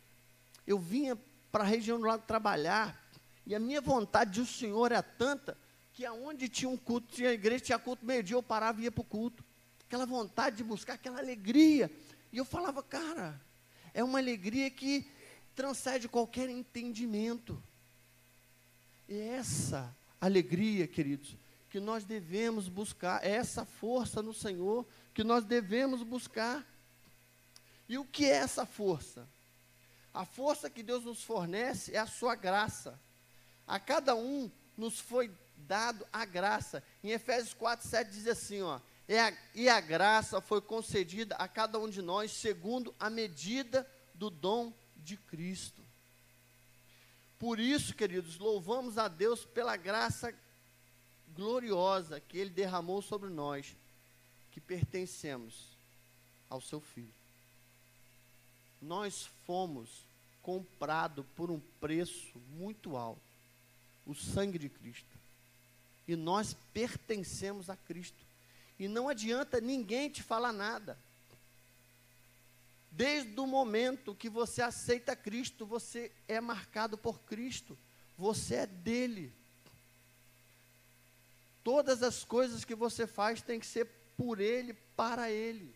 eu 0.64 0.78
vinha 0.78 1.18
para 1.50 1.64
a 1.64 1.66
região 1.66 1.98
do 1.98 2.06
lado 2.06 2.22
trabalhar. 2.28 2.96
E 3.44 3.56
a 3.56 3.59
minha 3.59 3.80
vontade 3.80 4.38
do 4.38 4.46
Senhor 4.46 4.92
é 4.92 5.02
tanta 5.02 5.59
que 5.92 6.06
aonde 6.06 6.48
tinha 6.48 6.68
um 6.68 6.76
culto, 6.76 7.12
tinha 7.12 7.32
igreja, 7.32 7.64
tinha 7.64 7.78
culto, 7.80 8.06
meio-dia 8.06 8.37
eu 8.37 8.42
parava 8.42 8.80
e 8.80 8.85
ia 8.85 8.92
para 8.92 9.00
o 9.00 9.04
culto. 9.04 9.42
Aquela 9.85 10.06
vontade 10.06 10.59
de 10.59 10.62
buscar 10.62 10.94
aquela 10.94 11.18
alegria. 11.18 11.90
E 12.32 12.38
eu 12.38 12.44
falava, 12.44 12.85
cara, 12.85 13.40
é 13.92 14.04
uma 14.04 14.20
alegria 14.20 14.70
que 14.70 15.11
transcende 15.56 16.09
qualquer 16.09 16.48
entendimento. 16.48 17.61
E 19.09 19.18
essa 19.18 19.92
alegria, 20.20 20.87
queridos, 20.87 21.35
que 21.76 21.80
nós 21.80 22.06
devemos 22.06 22.70
buscar, 22.70 23.22
é 23.22 23.32
essa 23.32 23.66
força 23.66 24.22
no 24.22 24.32
Senhor 24.32 24.86
que 25.12 25.22
nós 25.22 25.44
devemos 25.44 26.02
buscar. 26.02 26.66
E 27.86 27.98
o 27.98 28.04
que 28.06 28.24
é 28.24 28.30
essa 28.30 28.64
força? 28.64 29.28
A 30.14 30.24
força 30.24 30.70
que 30.70 30.82
Deus 30.82 31.04
nos 31.04 31.22
fornece 31.22 31.94
é 31.94 31.98
a 31.98 32.06
sua 32.06 32.34
graça. 32.34 32.98
A 33.66 33.78
cada 33.78 34.14
um 34.14 34.50
nos 34.74 34.98
foi 34.98 35.30
dado 35.54 36.06
a 36.10 36.24
graça. 36.24 36.82
Em 37.04 37.10
Efésios 37.10 37.52
4, 37.52 37.86
7 37.86 38.10
diz 38.10 38.26
assim, 38.26 38.62
ó, 38.62 38.80
é 39.06 39.20
a, 39.20 39.36
e 39.54 39.68
a 39.68 39.78
graça 39.78 40.40
foi 40.40 40.62
concedida 40.62 41.36
a 41.36 41.46
cada 41.46 41.78
um 41.78 41.90
de 41.90 42.00
nós 42.00 42.32
segundo 42.32 42.94
a 42.98 43.10
medida 43.10 43.86
do 44.14 44.30
dom 44.30 44.72
de 44.96 45.18
Cristo. 45.18 45.84
Por 47.38 47.60
isso, 47.60 47.94
queridos, 47.94 48.38
louvamos 48.38 48.96
a 48.96 49.08
Deus 49.08 49.44
pela 49.44 49.76
graça 49.76 50.34
gloriosa 51.37 52.20
que 52.20 52.38
Ele 52.38 52.51
derramou 52.51 53.03
sobre 53.03 53.29
nós, 53.29 53.77
que 54.53 54.61
pertencemos 54.61 55.66
ao 56.49 56.61
Seu 56.61 56.81
Filho. 56.81 57.12
Nós 58.81 59.29
fomos 59.46 59.88
comprado 60.42 61.25
por 61.37 61.51
um 61.51 61.61
preço 61.81 62.38
muito 62.57 62.96
alto 62.96 63.27
o 64.07 64.14
sangue 64.14 64.59
de 64.59 64.68
Cristo. 64.68 65.16
E 66.07 66.14
nós 66.14 66.57
pertencemos 66.72 67.68
a 67.68 67.77
Cristo. 67.77 68.25
E 68.79 68.87
não 68.87 69.09
adianta 69.09 69.61
ninguém 69.61 70.09
te 70.09 70.22
falar 70.22 70.53
nada. 70.53 70.96
Desde 72.92 73.38
o 73.40 73.46
momento 73.46 74.14
que 74.14 74.31
você 74.31 74.62
aceita 74.62 75.16
Cristo, 75.16 75.66
você 75.66 76.12
é 76.29 76.40
marcado 76.40 76.96
por 76.96 77.18
Cristo. 77.20 77.77
Você 78.16 78.55
é 78.55 78.66
dele. 78.66 79.33
Todas 81.66 82.00
as 82.00 82.22
coisas 82.22 82.64
que 82.64 82.76
você 82.76 83.09
faz 83.09 83.42
tem 83.42 83.59
que 83.59 83.66
ser 83.66 83.87
por 84.16 84.38
ele, 84.38 84.72
para 84.94 85.33
ele. 85.33 85.74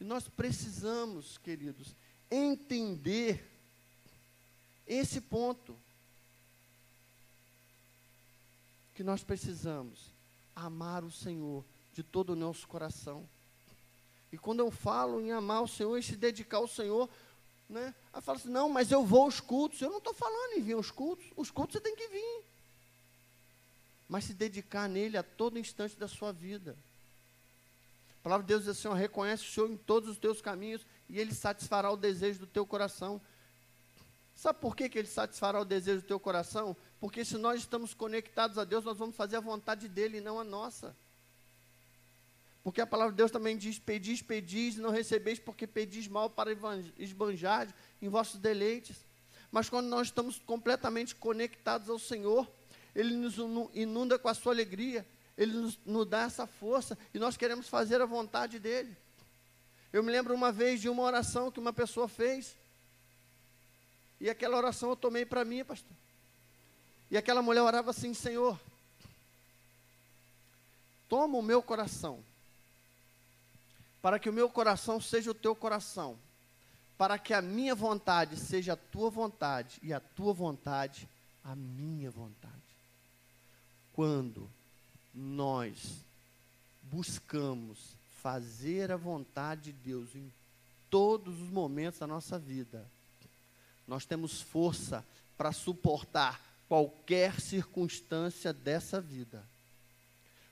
E 0.00 0.04
nós 0.04 0.26
precisamos, 0.26 1.38
queridos, 1.38 1.94
entender 2.28 3.48
esse 4.84 5.20
ponto. 5.20 5.76
Que 8.96 9.04
nós 9.04 9.22
precisamos 9.22 10.12
amar 10.56 11.04
o 11.04 11.10
Senhor 11.12 11.64
de 11.92 12.02
todo 12.02 12.30
o 12.30 12.36
nosso 12.36 12.66
coração. 12.66 13.28
E 14.32 14.36
quando 14.36 14.58
eu 14.58 14.72
falo 14.72 15.20
em 15.20 15.30
amar 15.30 15.62
o 15.62 15.68
Senhor 15.68 15.96
e 15.96 16.02
se 16.02 16.16
dedicar 16.16 16.56
ao 16.56 16.66
Senhor, 16.66 17.08
né? 17.68 17.94
Aí 18.12 18.20
fala 18.20 18.38
assim, 18.38 18.48
não, 18.50 18.68
mas 18.68 18.90
eu 18.90 19.06
vou 19.06 19.22
aos 19.22 19.38
cultos. 19.38 19.80
Eu 19.80 19.90
não 19.90 19.98
estou 19.98 20.12
falando 20.12 20.58
em 20.58 20.62
vir 20.62 20.72
aos 20.72 20.90
cultos. 20.90 21.24
Os 21.36 21.48
cultos 21.48 21.74
você 21.74 21.80
tem 21.80 21.94
que 21.94 22.08
vir. 22.08 22.55
Mas 24.08 24.24
se 24.24 24.34
dedicar 24.34 24.88
nele 24.88 25.16
a 25.16 25.22
todo 25.22 25.58
instante 25.58 25.96
da 25.96 26.06
sua 26.06 26.32
vida. 26.32 26.76
A 28.20 28.22
palavra 28.22 28.44
de 28.44 28.48
Deus 28.48 28.64
diz 28.64 28.70
assim, 28.70 28.88
ó, 28.88 28.92
reconhece 28.92 29.44
o 29.44 29.52
Senhor 29.52 29.70
em 29.70 29.76
todos 29.76 30.08
os 30.08 30.18
teus 30.18 30.40
caminhos 30.40 30.84
e 31.08 31.18
Ele 31.18 31.34
satisfará 31.34 31.90
o 31.90 31.96
desejo 31.96 32.40
do 32.40 32.46
teu 32.46 32.66
coração. 32.66 33.20
Sabe 34.36 34.58
por 34.60 34.76
que, 34.76 34.88
que 34.88 34.98
ele 34.98 35.08
satisfará 35.08 35.58
o 35.58 35.64
desejo 35.64 36.02
do 36.02 36.06
teu 36.06 36.20
coração? 36.20 36.76
Porque 37.00 37.24
se 37.24 37.38
nós 37.38 37.60
estamos 37.60 37.94
conectados 37.94 38.58
a 38.58 38.64
Deus, 38.64 38.84
nós 38.84 38.98
vamos 38.98 39.16
fazer 39.16 39.36
a 39.36 39.40
vontade 39.40 39.88
dele 39.88 40.18
e 40.18 40.20
não 40.20 40.38
a 40.38 40.44
nossa. 40.44 40.94
Porque 42.62 42.82
a 42.82 42.86
palavra 42.86 43.12
de 43.12 43.16
Deus 43.16 43.30
também 43.30 43.56
diz: 43.56 43.78
Pedis, 43.78 44.20
pedis, 44.20 44.76
não 44.76 44.90
recebeis, 44.90 45.38
porque 45.38 45.66
pedis 45.66 46.06
mal 46.06 46.28
para 46.28 46.50
esbanjar 46.98 47.72
em 48.02 48.10
vossos 48.10 48.38
deleites. 48.38 48.96
Mas 49.50 49.70
quando 49.70 49.86
nós 49.86 50.08
estamos 50.08 50.38
completamente 50.40 51.14
conectados 51.14 51.88
ao 51.88 51.98
Senhor, 51.98 52.46
Ele 52.96 53.14
nos 53.14 53.36
inunda 53.74 54.18
com 54.18 54.26
a 54.26 54.32
sua 54.32 54.54
alegria, 54.54 55.06
Ele 55.36 55.52
nos, 55.52 55.78
nos 55.84 56.06
dá 56.06 56.22
essa 56.22 56.46
força, 56.46 56.96
e 57.12 57.18
nós 57.18 57.36
queremos 57.36 57.68
fazer 57.68 58.00
a 58.00 58.06
vontade 58.06 58.58
dEle. 58.58 58.96
Eu 59.92 60.02
me 60.02 60.10
lembro 60.10 60.34
uma 60.34 60.50
vez 60.50 60.80
de 60.80 60.88
uma 60.88 61.02
oração 61.02 61.50
que 61.50 61.60
uma 61.60 61.74
pessoa 61.74 62.08
fez, 62.08 62.56
e 64.18 64.30
aquela 64.30 64.56
oração 64.56 64.88
eu 64.88 64.96
tomei 64.96 65.26
para 65.26 65.44
mim, 65.44 65.62
pastor. 65.62 65.94
E 67.10 67.18
aquela 67.18 67.42
mulher 67.42 67.60
orava 67.60 67.90
assim: 67.90 68.14
Senhor, 68.14 68.58
toma 71.06 71.36
o 71.36 71.42
meu 71.42 71.62
coração, 71.62 72.24
para 74.00 74.18
que 74.18 74.30
o 74.30 74.32
meu 74.32 74.48
coração 74.48 75.02
seja 75.02 75.30
o 75.30 75.34
teu 75.34 75.54
coração, 75.54 76.18
para 76.96 77.18
que 77.18 77.34
a 77.34 77.42
minha 77.42 77.74
vontade 77.74 78.38
seja 78.38 78.72
a 78.72 78.76
tua 78.76 79.10
vontade 79.10 79.78
e 79.82 79.92
a 79.92 80.00
tua 80.00 80.32
vontade 80.32 81.06
a 81.44 81.54
minha 81.54 82.10
vontade. 82.10 82.65
Quando 83.96 84.48
nós 85.14 86.04
buscamos 86.82 87.78
fazer 88.20 88.92
a 88.92 88.96
vontade 88.96 89.72
de 89.72 89.72
Deus 89.72 90.14
em 90.14 90.30
todos 90.90 91.40
os 91.40 91.48
momentos 91.48 91.98
da 91.98 92.06
nossa 92.06 92.38
vida, 92.38 92.86
nós 93.88 94.04
temos 94.04 94.42
força 94.42 95.02
para 95.38 95.50
suportar 95.50 96.40
qualquer 96.68 97.40
circunstância 97.40 98.52
dessa 98.52 99.00
vida. 99.00 99.42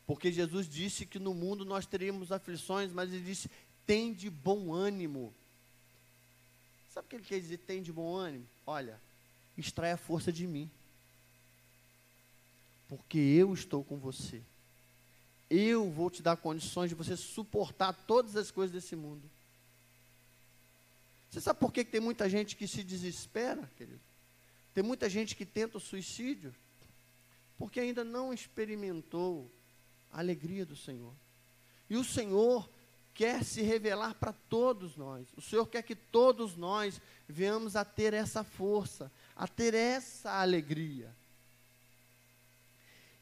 Porque 0.07 0.33
Jesus 0.33 0.67
disse 0.67 1.05
que 1.05 1.19
no 1.19 1.35
mundo 1.35 1.67
nós 1.67 1.85
teríamos 1.85 2.33
aflições, 2.33 2.93
mas 2.93 3.13
ele 3.13 3.25
disse: 3.25 3.51
tem 3.87 4.15
de 4.15 4.31
bom 4.31 4.73
ânimo. 4.73 5.35
Sabe 6.95 7.07
o 7.07 7.11
que 7.11 7.17
ele 7.17 7.25
quer 7.25 7.41
dizer, 7.41 7.59
tem 7.59 7.83
de 7.83 7.93
bom 7.93 8.15
ânimo? 8.15 8.47
Olha, 8.67 8.99
extrai 9.59 9.93
a 9.93 9.99
força 9.99 10.33
de 10.33 10.47
mim. 10.47 10.71
Porque 12.97 13.19
eu 13.19 13.53
estou 13.53 13.83
com 13.83 13.99
você. 13.99 14.41
Eu 15.51 15.91
vou 15.91 16.09
te 16.11 16.23
dar 16.23 16.37
condições 16.37 16.89
de 16.89 16.95
você 16.95 17.17
suportar 17.17 17.93
todas 17.93 18.37
as 18.37 18.51
coisas 18.53 18.73
desse 18.73 18.95
mundo. 18.95 19.29
Você 21.29 21.41
sabe 21.41 21.59
por 21.59 21.73
que 21.73 21.85
tem 21.85 22.01
muita 22.01 22.29
gente 22.29 22.55
que 22.55 22.69
se 22.69 22.85
desespera, 22.85 23.69
querido? 23.77 24.01
Tem 24.73 24.85
muita 24.85 25.09
gente 25.11 25.35
que 25.35 25.45
tenta 25.45 25.79
o 25.79 25.81
suicídio 25.81 26.55
porque 27.59 27.81
ainda 27.81 28.05
não 28.05 28.33
experimentou 28.33 29.51
a 30.13 30.21
alegria 30.21 30.65
do 30.65 30.77
Senhor. 30.77 31.13
E 31.91 31.97
o 31.97 32.05
Senhor 32.05 32.69
quer 33.13 33.45
se 33.45 33.63
revelar 33.63 34.15
para 34.15 34.33
todos 34.33 34.97
nós. 34.97 35.27
O 35.37 35.41
Senhor 35.41 35.67
quer 35.67 35.83
que 35.83 35.97
todos 35.97 36.57
nós 36.57 37.01
venhamos 37.29 37.75
a 37.75 37.85
ter 37.85 38.15
essa 38.15 38.45
força, 38.45 39.11
a 39.35 39.49
ter 39.49 39.75
essa 39.75 40.41
alegria. 40.41 41.13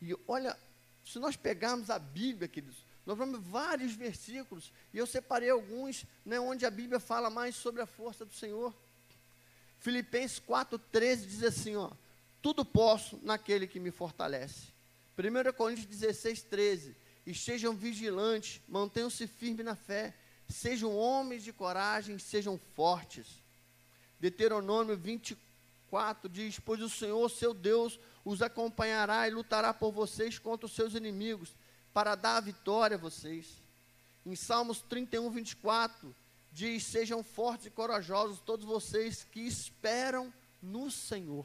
E 0.03 0.17
olha, 0.27 0.59
se 1.05 1.21
nós 1.21 1.37
pegarmos 1.37 1.89
a 1.89 1.97
Bíblia, 1.97 2.49
queridos, 2.49 2.85
nós 3.07 3.17
vamos 3.17 3.41
vários 3.41 3.93
versículos, 3.95 4.73
e 4.93 4.99
eu 4.99 5.07
separei 5.07 5.49
alguns, 5.49 6.05
né, 6.27 6.41
onde 6.41 6.67
a 6.67 6.71
Bíblia 6.71 6.99
fala 6.99 7.31
mais 7.31 7.55
sobre 7.55 7.81
a 7.81 7.87
força 7.87 8.25
do 8.25 8.35
Senhor. 8.35 8.75
Filipenses 9.79 10.41
4,13 10.41 11.27
diz 11.27 11.45
assim: 11.45 11.77
ó, 11.77 11.93
tudo 12.43 12.65
posso 12.65 13.21
naquele 13.23 13.69
que 13.69 13.79
me 13.79 13.93
fortalece. 13.93 14.73
1 15.17 15.53
Coríntios 15.53 15.87
16, 15.87 16.43
13. 16.43 16.97
Estejam 17.25 17.73
vigilantes, 17.73 18.61
mantenham-se 18.67 19.29
firmes 19.29 19.65
na 19.65 19.77
fé, 19.77 20.13
sejam 20.49 20.97
homens 20.97 21.45
de 21.45 21.53
coragem, 21.53 22.19
sejam 22.19 22.59
fortes. 22.75 23.41
Deuteronômio 24.19 24.97
24 24.97 25.52
diz: 26.31 26.59
Pois 26.59 26.81
o 26.81 26.89
Senhor, 26.89 27.29
seu 27.31 27.53
Deus, 27.53 27.99
os 28.25 28.43
acompanhará 28.43 29.29
e 29.29 29.31
lutará 29.31 29.75
por 29.75 29.93
vocês 29.93 30.39
contra 30.39 30.67
os 30.67 30.73
seus 30.73 30.95
inimigos 30.95 31.55
para 31.93 32.15
dar 32.15 32.37
a 32.37 32.41
vitória 32.41 32.97
a 32.97 33.01
vocês. 33.01 33.47
Em 34.25 34.35
Salmos 34.37 34.81
31, 34.81 35.31
24, 35.31 36.15
diz: 36.53 36.85
Sejam 36.85 37.23
fortes 37.23 37.67
e 37.67 37.71
corajosos 37.71 38.41
todos 38.41 38.65
vocês 38.65 39.27
que 39.31 39.41
esperam 39.41 40.33
no 40.63 40.91
Senhor. 40.91 41.45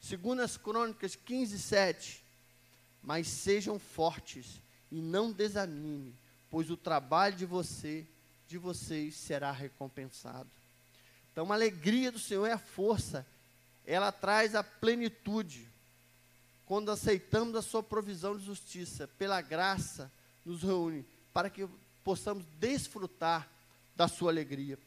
Segundo 0.00 0.40
as 0.40 0.56
Crônicas 0.56 1.14
15, 1.14 1.58
7, 1.58 2.24
mas 3.02 3.28
sejam 3.28 3.78
fortes 3.78 4.60
e 4.90 5.00
não 5.00 5.30
desanime, 5.30 6.14
pois 6.50 6.70
o 6.70 6.76
trabalho 6.76 7.36
de 7.36 7.46
você, 7.46 8.06
de 8.48 8.58
vocês 8.58 9.14
será 9.14 9.52
recompensado. 9.52 10.50
Então, 11.32 11.50
a 11.50 11.54
alegria 11.54 12.12
do 12.12 12.18
Senhor 12.18 12.46
é 12.46 12.52
a 12.52 12.58
força, 12.58 13.26
ela 13.86 14.12
traz 14.12 14.54
a 14.54 14.62
plenitude 14.62 15.66
quando 16.66 16.90
aceitamos 16.90 17.56
a 17.56 17.62
sua 17.62 17.82
provisão 17.82 18.36
de 18.36 18.44
justiça, 18.44 19.08
pela 19.18 19.40
graça, 19.40 20.10
nos 20.44 20.62
reúne 20.62 21.04
para 21.32 21.50
que 21.50 21.68
possamos 22.04 22.44
desfrutar 22.58 23.48
da 23.96 24.08
sua 24.08 24.30
alegria, 24.30 24.78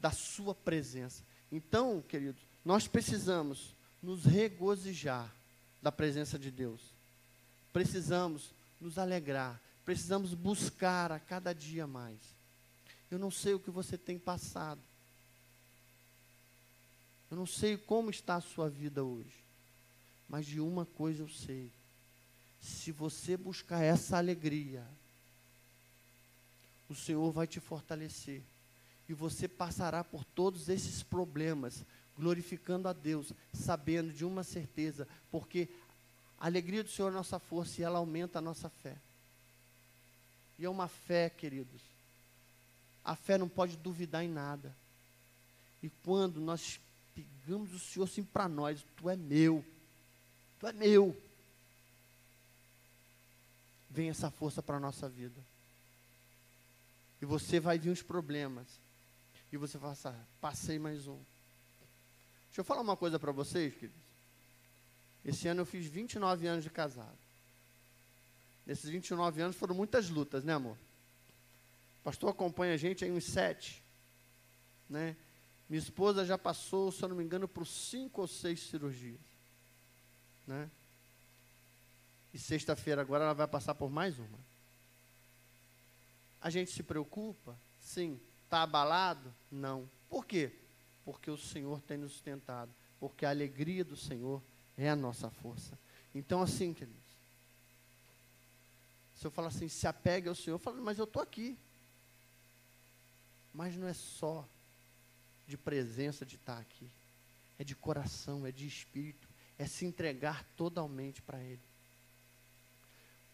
da 0.00 0.10
sua 0.10 0.54
presença. 0.54 1.22
Então, 1.50 2.02
queridos, 2.08 2.42
nós 2.64 2.86
precisamos 2.86 3.74
nos 4.02 4.24
regozijar 4.24 5.30
da 5.82 5.92
presença 5.92 6.38
de 6.38 6.50
Deus. 6.50 6.80
Precisamos 7.72 8.50
nos 8.80 8.98
alegrar, 8.98 9.60
precisamos 9.84 10.34
buscar 10.34 11.12
a 11.12 11.18
cada 11.18 11.54
dia 11.54 11.86
mais. 11.86 12.18
Eu 13.10 13.18
não 13.18 13.30
sei 13.30 13.54
o 13.54 13.60
que 13.60 13.70
você 13.70 13.96
tem 13.96 14.18
passado. 14.18 14.80
Eu 17.36 17.40
não 17.40 17.46
sei 17.46 17.76
como 17.76 18.08
está 18.08 18.36
a 18.36 18.40
sua 18.40 18.70
vida 18.70 19.04
hoje. 19.04 19.44
Mas 20.26 20.46
de 20.46 20.58
uma 20.58 20.86
coisa 20.86 21.22
eu 21.22 21.28
sei: 21.28 21.70
se 22.62 22.90
você 22.90 23.36
buscar 23.36 23.82
essa 23.82 24.16
alegria, 24.16 24.82
o 26.88 26.94
Senhor 26.94 27.30
vai 27.30 27.46
te 27.46 27.60
fortalecer. 27.60 28.40
E 29.06 29.12
você 29.12 29.46
passará 29.46 30.02
por 30.02 30.24
todos 30.24 30.70
esses 30.70 31.02
problemas, 31.02 31.84
glorificando 32.16 32.88
a 32.88 32.94
Deus, 32.94 33.34
sabendo 33.52 34.14
de 34.14 34.24
uma 34.24 34.42
certeza, 34.42 35.06
porque 35.30 35.68
a 36.40 36.46
alegria 36.46 36.82
do 36.82 36.88
Senhor 36.88 37.10
é 37.10 37.14
nossa 37.14 37.38
força 37.38 37.82
e 37.82 37.84
ela 37.84 37.98
aumenta 37.98 38.38
a 38.38 38.42
nossa 38.42 38.70
fé. 38.70 38.96
E 40.58 40.64
é 40.64 40.70
uma 40.70 40.88
fé, 40.88 41.28
queridos. 41.28 41.82
A 43.04 43.14
fé 43.14 43.36
não 43.36 43.46
pode 43.46 43.76
duvidar 43.76 44.24
em 44.24 44.28
nada. 44.28 44.74
E 45.82 45.90
quando 46.02 46.40
nós 46.40 46.80
pegamos 47.16 47.72
o 47.72 47.78
Senhor 47.78 48.04
assim 48.04 48.22
para 48.22 48.46
nós, 48.48 48.84
tu 48.96 49.08
é 49.08 49.16
meu. 49.16 49.64
Tu 50.60 50.66
é 50.66 50.72
meu. 50.72 51.16
Vem 53.88 54.10
essa 54.10 54.30
força 54.30 54.62
para 54.62 54.76
a 54.76 54.80
nossa 54.80 55.08
vida. 55.08 55.40
E 57.22 57.24
você 57.24 57.58
vai 57.58 57.78
vir 57.78 57.90
os 57.90 58.02
problemas. 58.02 58.66
E 59.50 59.56
você 59.56 59.78
vai 59.78 59.90
passar, 59.90 60.14
passei 60.40 60.78
mais 60.78 61.06
um. 61.06 61.18
Deixa 62.48 62.60
eu 62.60 62.64
falar 62.64 62.82
uma 62.82 62.96
coisa 62.96 63.18
para 63.18 63.32
vocês, 63.32 63.72
queridos. 63.72 64.06
Esse 65.24 65.48
ano 65.48 65.62
eu 65.62 65.66
fiz 65.66 65.86
29 65.86 66.46
anos 66.46 66.64
de 66.64 66.70
casado. 66.70 67.16
Nesses 68.66 68.90
29 68.90 69.40
anos 69.40 69.56
foram 69.56 69.74
muitas 69.74 70.10
lutas, 70.10 70.44
né, 70.44 70.54
amor? 70.54 70.76
O 72.00 72.04
pastor 72.04 72.30
acompanha 72.30 72.74
a 72.74 72.76
gente 72.76 73.04
aí 73.04 73.10
uns 73.10 73.24
sete. 73.24 73.82
Né? 74.88 75.16
Minha 75.68 75.80
esposa 75.80 76.24
já 76.24 76.38
passou, 76.38 76.92
se 76.92 77.02
eu 77.02 77.08
não 77.08 77.16
me 77.16 77.24
engano, 77.24 77.48
por 77.48 77.66
cinco 77.66 78.20
ou 78.20 78.28
seis 78.28 78.60
cirurgias. 78.60 79.20
Né? 80.46 80.70
E 82.32 82.38
sexta-feira 82.38 83.00
agora 83.00 83.24
ela 83.24 83.34
vai 83.34 83.48
passar 83.48 83.74
por 83.74 83.90
mais 83.90 84.18
uma. 84.18 84.38
A 86.40 86.50
gente 86.50 86.70
se 86.70 86.82
preocupa? 86.82 87.56
Sim. 87.80 88.20
Está 88.44 88.62
abalado? 88.62 89.34
Não. 89.50 89.88
Por 90.08 90.24
quê? 90.24 90.52
Porque 91.04 91.30
o 91.30 91.36
Senhor 91.36 91.80
tem 91.80 91.98
nos 91.98 92.12
sustentado. 92.12 92.70
Porque 93.00 93.26
a 93.26 93.30
alegria 93.30 93.84
do 93.84 93.96
Senhor 93.96 94.40
é 94.76 94.88
a 94.88 94.94
nossa 94.94 95.30
força. 95.30 95.76
Então, 96.14 96.40
assim, 96.40 96.72
queridos. 96.72 96.96
Se 99.16 99.26
eu 99.26 99.30
falar 99.30 99.48
assim, 99.48 99.68
se 99.68 99.86
apegue 99.88 100.28
ao 100.28 100.34
Senhor, 100.34 100.54
eu 100.54 100.60
falo, 100.60 100.80
mas 100.82 100.98
eu 100.98 101.04
estou 101.04 101.22
aqui. 101.22 101.58
Mas 103.52 103.76
não 103.76 103.88
é 103.88 103.94
só 103.94 104.46
de 105.46 105.56
presença 105.56 106.24
de 106.24 106.36
estar 106.36 106.58
aqui. 106.58 106.90
É 107.58 107.64
de 107.64 107.74
coração, 107.74 108.46
é 108.46 108.52
de 108.52 108.66
espírito 108.66 109.26
é 109.58 109.66
se 109.66 109.84
entregar 109.86 110.44
totalmente 110.56 111.22
para 111.22 111.42
Ele. 111.42 111.60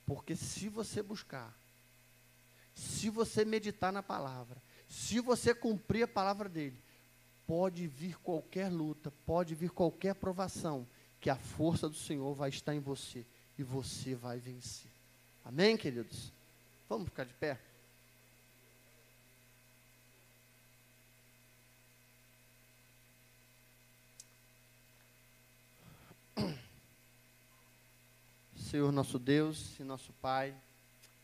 Porque 0.07 0.37
se 0.37 0.69
você 0.69 1.03
buscar, 1.03 1.53
se 2.75 3.09
você 3.11 3.45
meditar 3.45 3.93
na 3.93 4.03
palavra, 4.03 4.61
se 4.89 5.21
você 5.21 5.55
cumprir 5.55 6.05
a 6.05 6.09
palavra 6.09 6.49
dele, 6.49 6.77
pode 7.47 7.87
vir 7.87 8.19
qualquer 8.19 8.71
luta, 8.71 9.13
pode 9.27 9.55
vir 9.55 9.71
qualquer 9.71 10.15
provação, 10.15 10.87
que 11.21 11.31
a 11.31 11.37
força 11.37 11.89
do 11.89 11.95
Senhor 11.95 12.35
vai 12.35 12.51
estar 12.51 12.75
em 12.75 12.81
você 12.81 13.25
e 13.59 13.63
você 13.63 14.15
vai 14.15 14.39
vencer. 14.39 14.91
Amém, 15.45 15.77
queridos? 15.77 16.33
Vamos 16.89 17.09
ficar 17.09 17.25
de 17.25 17.35
pé? 17.35 17.59
Senhor 28.73 28.91
nosso 28.91 29.19
Deus 29.19 29.79
e 29.79 29.85
nosso 29.85 30.15
Pai, 30.15 30.55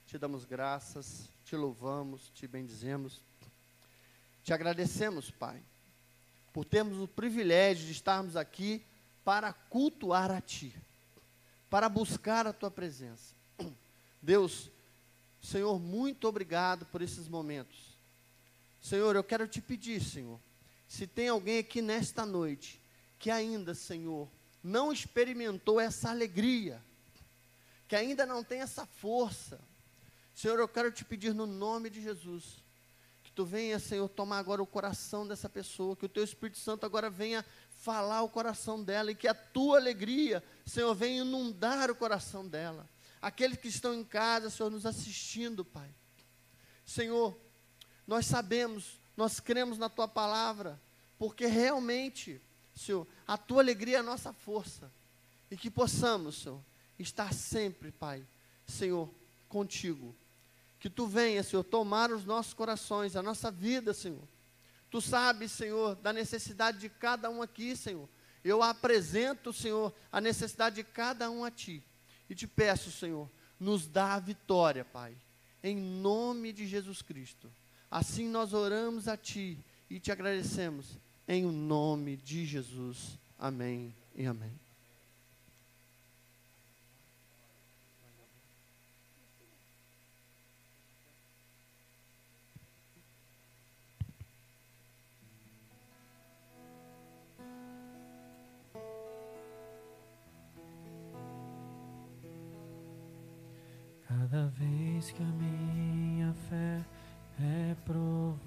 te 0.06 0.18
damos 0.18 0.44
graças, 0.44 1.30
te 1.46 1.56
louvamos, 1.56 2.30
te 2.34 2.46
bendizemos. 2.46 3.22
Te 4.44 4.52
agradecemos, 4.52 5.30
Pai, 5.30 5.58
por 6.52 6.66
termos 6.66 6.98
o 6.98 7.08
privilégio 7.08 7.86
de 7.86 7.92
estarmos 7.92 8.36
aqui 8.36 8.84
para 9.24 9.50
cultuar 9.50 10.30
a 10.30 10.42
Ti, 10.42 10.74
para 11.70 11.88
buscar 11.88 12.46
a 12.46 12.52
Tua 12.52 12.70
presença. 12.70 13.34
Deus, 14.20 14.70
Senhor, 15.40 15.80
muito 15.80 16.28
obrigado 16.28 16.84
por 16.84 17.00
esses 17.00 17.28
momentos. 17.28 17.96
Senhor, 18.78 19.16
eu 19.16 19.24
quero 19.24 19.48
te 19.48 19.62
pedir, 19.62 20.02
Senhor, 20.02 20.38
se 20.86 21.06
tem 21.06 21.28
alguém 21.28 21.60
aqui 21.60 21.80
nesta 21.80 22.26
noite 22.26 22.78
que 23.18 23.30
ainda, 23.30 23.74
Senhor, 23.74 24.28
não 24.62 24.92
experimentou 24.92 25.80
essa 25.80 26.10
alegria, 26.10 26.86
que 27.88 27.96
ainda 27.96 28.26
não 28.26 28.44
tem 28.44 28.60
essa 28.60 28.84
força. 28.84 29.58
Senhor, 30.34 30.58
eu 30.58 30.68
quero 30.68 30.92
te 30.92 31.04
pedir 31.04 31.34
no 31.34 31.46
nome 31.46 31.88
de 31.88 32.02
Jesus, 32.02 32.62
que 33.24 33.32
tu 33.32 33.44
venha, 33.44 33.78
Senhor, 33.78 34.06
tomar 34.08 34.38
agora 34.38 34.62
o 34.62 34.66
coração 34.66 35.26
dessa 35.26 35.48
pessoa, 35.48 35.96
que 35.96 36.04
o 36.04 36.08
teu 36.08 36.22
Espírito 36.22 36.58
Santo 36.58 36.84
agora 36.84 37.08
venha 37.08 37.44
falar 37.70 38.22
o 38.22 38.28
coração 38.28 38.82
dela 38.82 39.10
e 39.10 39.14
que 39.14 39.26
a 39.26 39.34
tua 39.34 39.78
alegria, 39.78 40.44
Senhor, 40.66 40.94
venha 40.94 41.22
inundar 41.22 41.90
o 41.90 41.94
coração 41.94 42.46
dela. 42.46 42.88
Aqueles 43.20 43.56
que 43.56 43.68
estão 43.68 43.94
em 43.94 44.04
casa, 44.04 44.50
Senhor, 44.50 44.70
nos 44.70 44.86
assistindo, 44.86 45.64
Pai. 45.64 45.88
Senhor, 46.84 47.36
nós 48.06 48.26
sabemos, 48.26 49.00
nós 49.16 49.40
cremos 49.40 49.78
na 49.78 49.88
tua 49.88 50.06
palavra, 50.06 50.80
porque 51.18 51.46
realmente, 51.46 52.40
Senhor, 52.74 53.06
a 53.26 53.36
tua 53.36 53.60
alegria 53.60 53.96
é 53.96 54.00
a 54.00 54.04
nossa 54.04 54.32
força. 54.32 54.92
E 55.50 55.56
que 55.56 55.70
possamos, 55.70 56.42
Senhor, 56.42 56.62
estar 56.98 57.32
sempre, 57.32 57.90
Pai, 57.92 58.24
Senhor, 58.66 59.08
contigo. 59.48 60.14
Que 60.80 60.88
tu 60.88 61.06
venha, 61.06 61.42
Senhor, 61.42 61.64
tomar 61.64 62.10
os 62.10 62.24
nossos 62.24 62.54
corações, 62.54 63.16
a 63.16 63.22
nossa 63.22 63.50
vida, 63.50 63.92
Senhor. 63.92 64.22
Tu 64.90 65.00
sabes, 65.00 65.52
Senhor, 65.52 65.96
da 65.96 66.12
necessidade 66.12 66.78
de 66.78 66.88
cada 66.88 67.28
um 67.28 67.42
aqui, 67.42 67.76
Senhor. 67.76 68.08
Eu 68.44 68.62
apresento, 68.62 69.52
Senhor, 69.52 69.92
a 70.10 70.20
necessidade 70.20 70.76
de 70.76 70.84
cada 70.84 71.30
um 71.30 71.44
a 71.44 71.50
Ti. 71.50 71.82
E 72.30 72.34
te 72.34 72.46
peço, 72.46 72.90
Senhor, 72.90 73.28
nos 73.58 73.86
dá 73.86 74.14
a 74.14 74.20
vitória, 74.20 74.84
Pai. 74.84 75.16
Em 75.62 75.76
nome 75.76 76.52
de 76.52 76.66
Jesus 76.66 77.02
Cristo. 77.02 77.50
Assim 77.90 78.28
nós 78.28 78.52
oramos 78.52 79.08
a 79.08 79.16
Ti 79.16 79.58
e 79.90 79.98
te 79.98 80.12
agradecemos. 80.12 80.98
Em 81.26 81.42
nome 81.42 82.16
de 82.16 82.46
Jesus. 82.46 83.18
Amém 83.38 83.94
e 84.14 84.24
amém. 84.26 84.67
Vez 104.98 105.12
que 105.12 105.22
a 105.22 105.26
minha 105.26 106.34
fé 106.50 106.80
é 107.40 107.76
provada, 107.84 108.42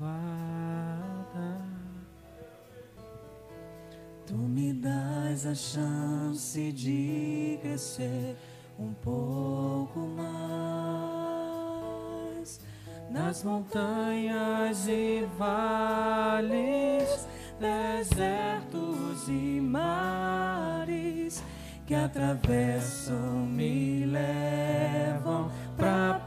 tu 4.28 4.34
me 4.36 4.74
dás 4.74 5.46
a 5.46 5.56
chance 5.56 6.74
de 6.74 7.58
crescer 7.62 8.36
um 8.78 8.92
pouco 8.96 10.00
mais 10.18 10.30
nas 13.10 13.46
montanhas 13.46 14.90
e 14.90 15.26
vales, 15.38 17.26
desertos 17.62 19.30
e 19.30 19.62
mares 19.62 21.42
que 21.92 21.96
atravessam 21.96 23.46
me 23.46 24.06
levam 24.06 25.50
pra 25.76 26.21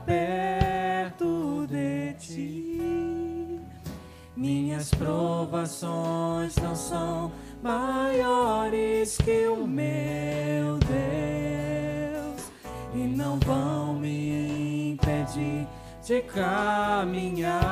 Minhas 4.37 4.91
provações 4.91 6.57
não 6.57 6.75
são 6.75 7.33
maiores 7.63 9.17
que 9.19 9.47
o 9.47 9.67
meu 9.67 10.79
Deus 10.79 12.51
e 12.95 12.99
não 12.99 13.39
vão 13.39 13.95
me 13.95 14.93
impedir 14.93 15.67
de 16.05 16.21
caminhar. 16.23 17.63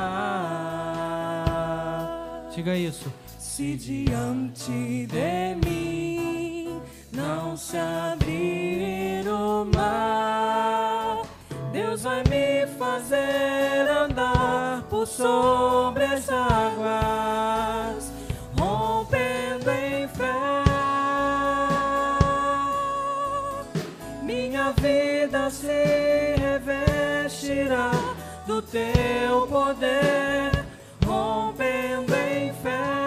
Diga 2.54 2.76
isso. 2.76 3.12
Se 3.38 3.76
diante 3.76 5.06
de 5.06 5.56
mim 5.66 6.80
não 7.12 7.56
se 7.56 7.76
abrir 7.76 9.28
o 9.28 9.66
mar, 9.74 11.22
Deus 11.72 12.02
vai 12.02 12.22
me 12.30 12.66
fazer 12.78 13.86
andar 13.90 14.11
sobre 15.16 16.04
as 16.04 16.28
águas, 16.30 18.12
rompendo 18.58 19.70
em 19.70 20.08
fé. 20.08 20.64
Minha 24.22 24.72
vida 24.72 25.50
se 25.50 26.34
revestirá 26.38 27.90
do 28.46 28.62
teu 28.62 29.46
poder, 29.48 30.64
rompendo 31.04 32.14
em 32.14 32.52
fé. 32.54 33.01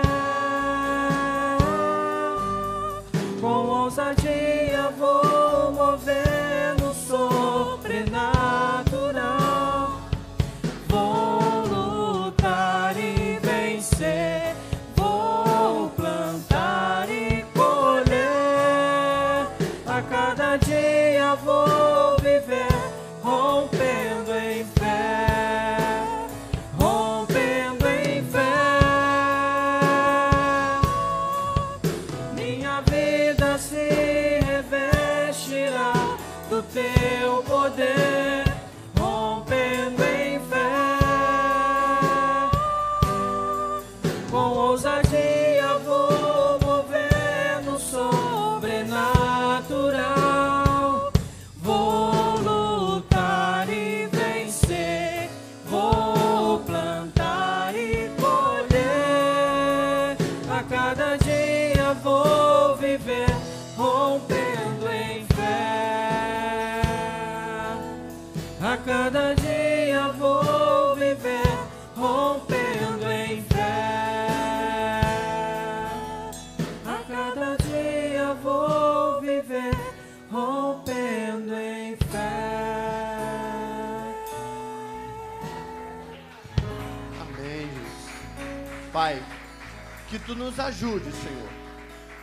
Que 90.10 90.20
tu 90.20 90.36
nos 90.36 90.60
ajude, 90.60 91.12
Senhor, 91.12 91.50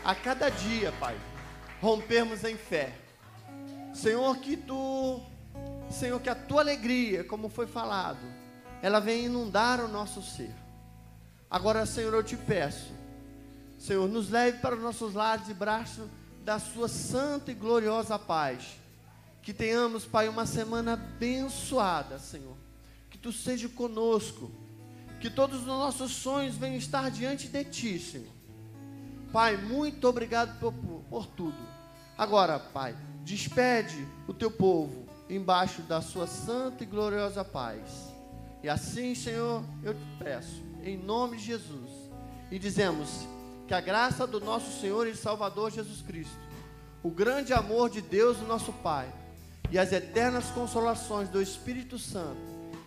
a 0.05 0.15
cada 0.15 0.49
dia, 0.49 0.93
Pai, 1.01 1.17
rompermos 1.81 2.45
em 2.45 2.57
fé. 2.57 2.93
Senhor, 3.93 4.37
que 4.39 4.57
tu, 4.57 5.21
Senhor, 5.91 6.21
que 6.21 6.31
a 6.31 6.35
tua 6.35 6.61
alegria, 6.61 7.25
como 7.25 7.49
foi 7.49 7.67
falado, 7.67 8.25
ela 8.81 9.01
venha 9.01 9.27
inundar 9.27 9.81
o 9.81 9.89
nosso 9.89 10.23
ser. 10.23 10.55
Agora, 11.51 11.85
Senhor, 11.85 12.15
eu 12.15 12.23
te 12.23 12.37
peço, 12.37 12.93
Senhor, 13.79 14.09
nos 14.09 14.31
leve 14.31 14.59
para 14.59 14.77
os 14.77 14.83
nossos 14.83 15.13
lares 15.15 15.49
e 15.49 15.55
braços 15.55 16.09
da 16.45 16.59
sua 16.59 16.89
santa 16.89 17.51
e 17.51 17.55
gloriosa 17.55 18.19
paz. 18.19 18.77
Que 19.43 19.53
tenhamos, 19.53 20.05
Pai, 20.05 20.29
uma 20.29 20.47
semana 20.47 20.93
abençoada, 20.93 22.19
Senhor. 22.19 22.57
Que 23.11 23.19
tu 23.19 23.33
seja 23.33 23.69
conosco. 23.69 24.51
Que 25.23 25.31
todos 25.31 25.61
os 25.61 25.67
nossos 25.67 26.11
sonhos 26.11 26.57
venham 26.57 26.75
estar 26.75 27.09
diante 27.09 27.47
de 27.47 27.65
ti, 27.65 27.97
Senhor. 27.97 28.27
Pai, 29.33 29.57
muito 29.57 30.09
obrigado 30.09 30.59
por, 30.59 30.73
por, 31.09 31.27
tudo. 31.27 31.57
Agora, 32.19 32.59
Pai, 32.59 32.97
despede 33.23 34.05
o 34.27 34.35
teu 34.35 34.51
povo 34.51 35.07
embaixo 35.31 35.81
da 35.83 36.03
sua 36.03 36.27
santa 36.27 36.83
e 36.83 36.87
gloriosa 36.89 37.45
paz. 37.45 38.13
E 38.65 38.69
assim, 38.69 39.15
Senhor, 39.15 39.63
eu 39.85 39.95
te 39.95 40.01
peço, 40.19 40.61
em 40.83 40.99
nome 40.99 41.37
de 41.37 41.45
Jesus. 41.45 41.91
E 42.51 42.59
dizemos 42.59 43.09
que 43.69 43.75
a 43.75 43.81
graça 43.81 44.27
do 44.27 44.41
nosso 44.41 44.81
Senhor 44.81 45.07
e 45.07 45.15
Salvador 45.15 45.71
Jesus 45.71 46.03
Cristo, 46.03 46.37
o 47.01 47.11
grande 47.11 47.53
amor 47.53 47.91
de 47.91 48.03
Deus, 48.03 48.41
nosso 48.41 48.73
Pai, 48.73 49.09
e 49.71 49.79
as 49.79 49.93
eternas 49.93 50.47
consolações 50.47 51.29
do 51.29 51.41
Espírito 51.41 51.97
Santo 51.97 52.41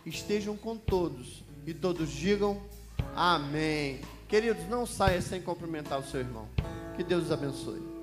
estejam 0.06 0.58
com 0.58 0.76
todos 0.76 1.45
e 1.66 1.74
todos 1.74 2.10
digam 2.12 2.62
amém. 3.16 4.02
Queridos, 4.28 4.68
não 4.68 4.86
saia 4.86 5.22
sem 5.22 5.42
cumprimentar 5.42 6.00
o 6.00 6.04
seu 6.04 6.20
irmão. 6.20 6.48
Que 6.96 7.04
Deus 7.04 7.26
os 7.26 7.32
abençoe. 7.32 7.95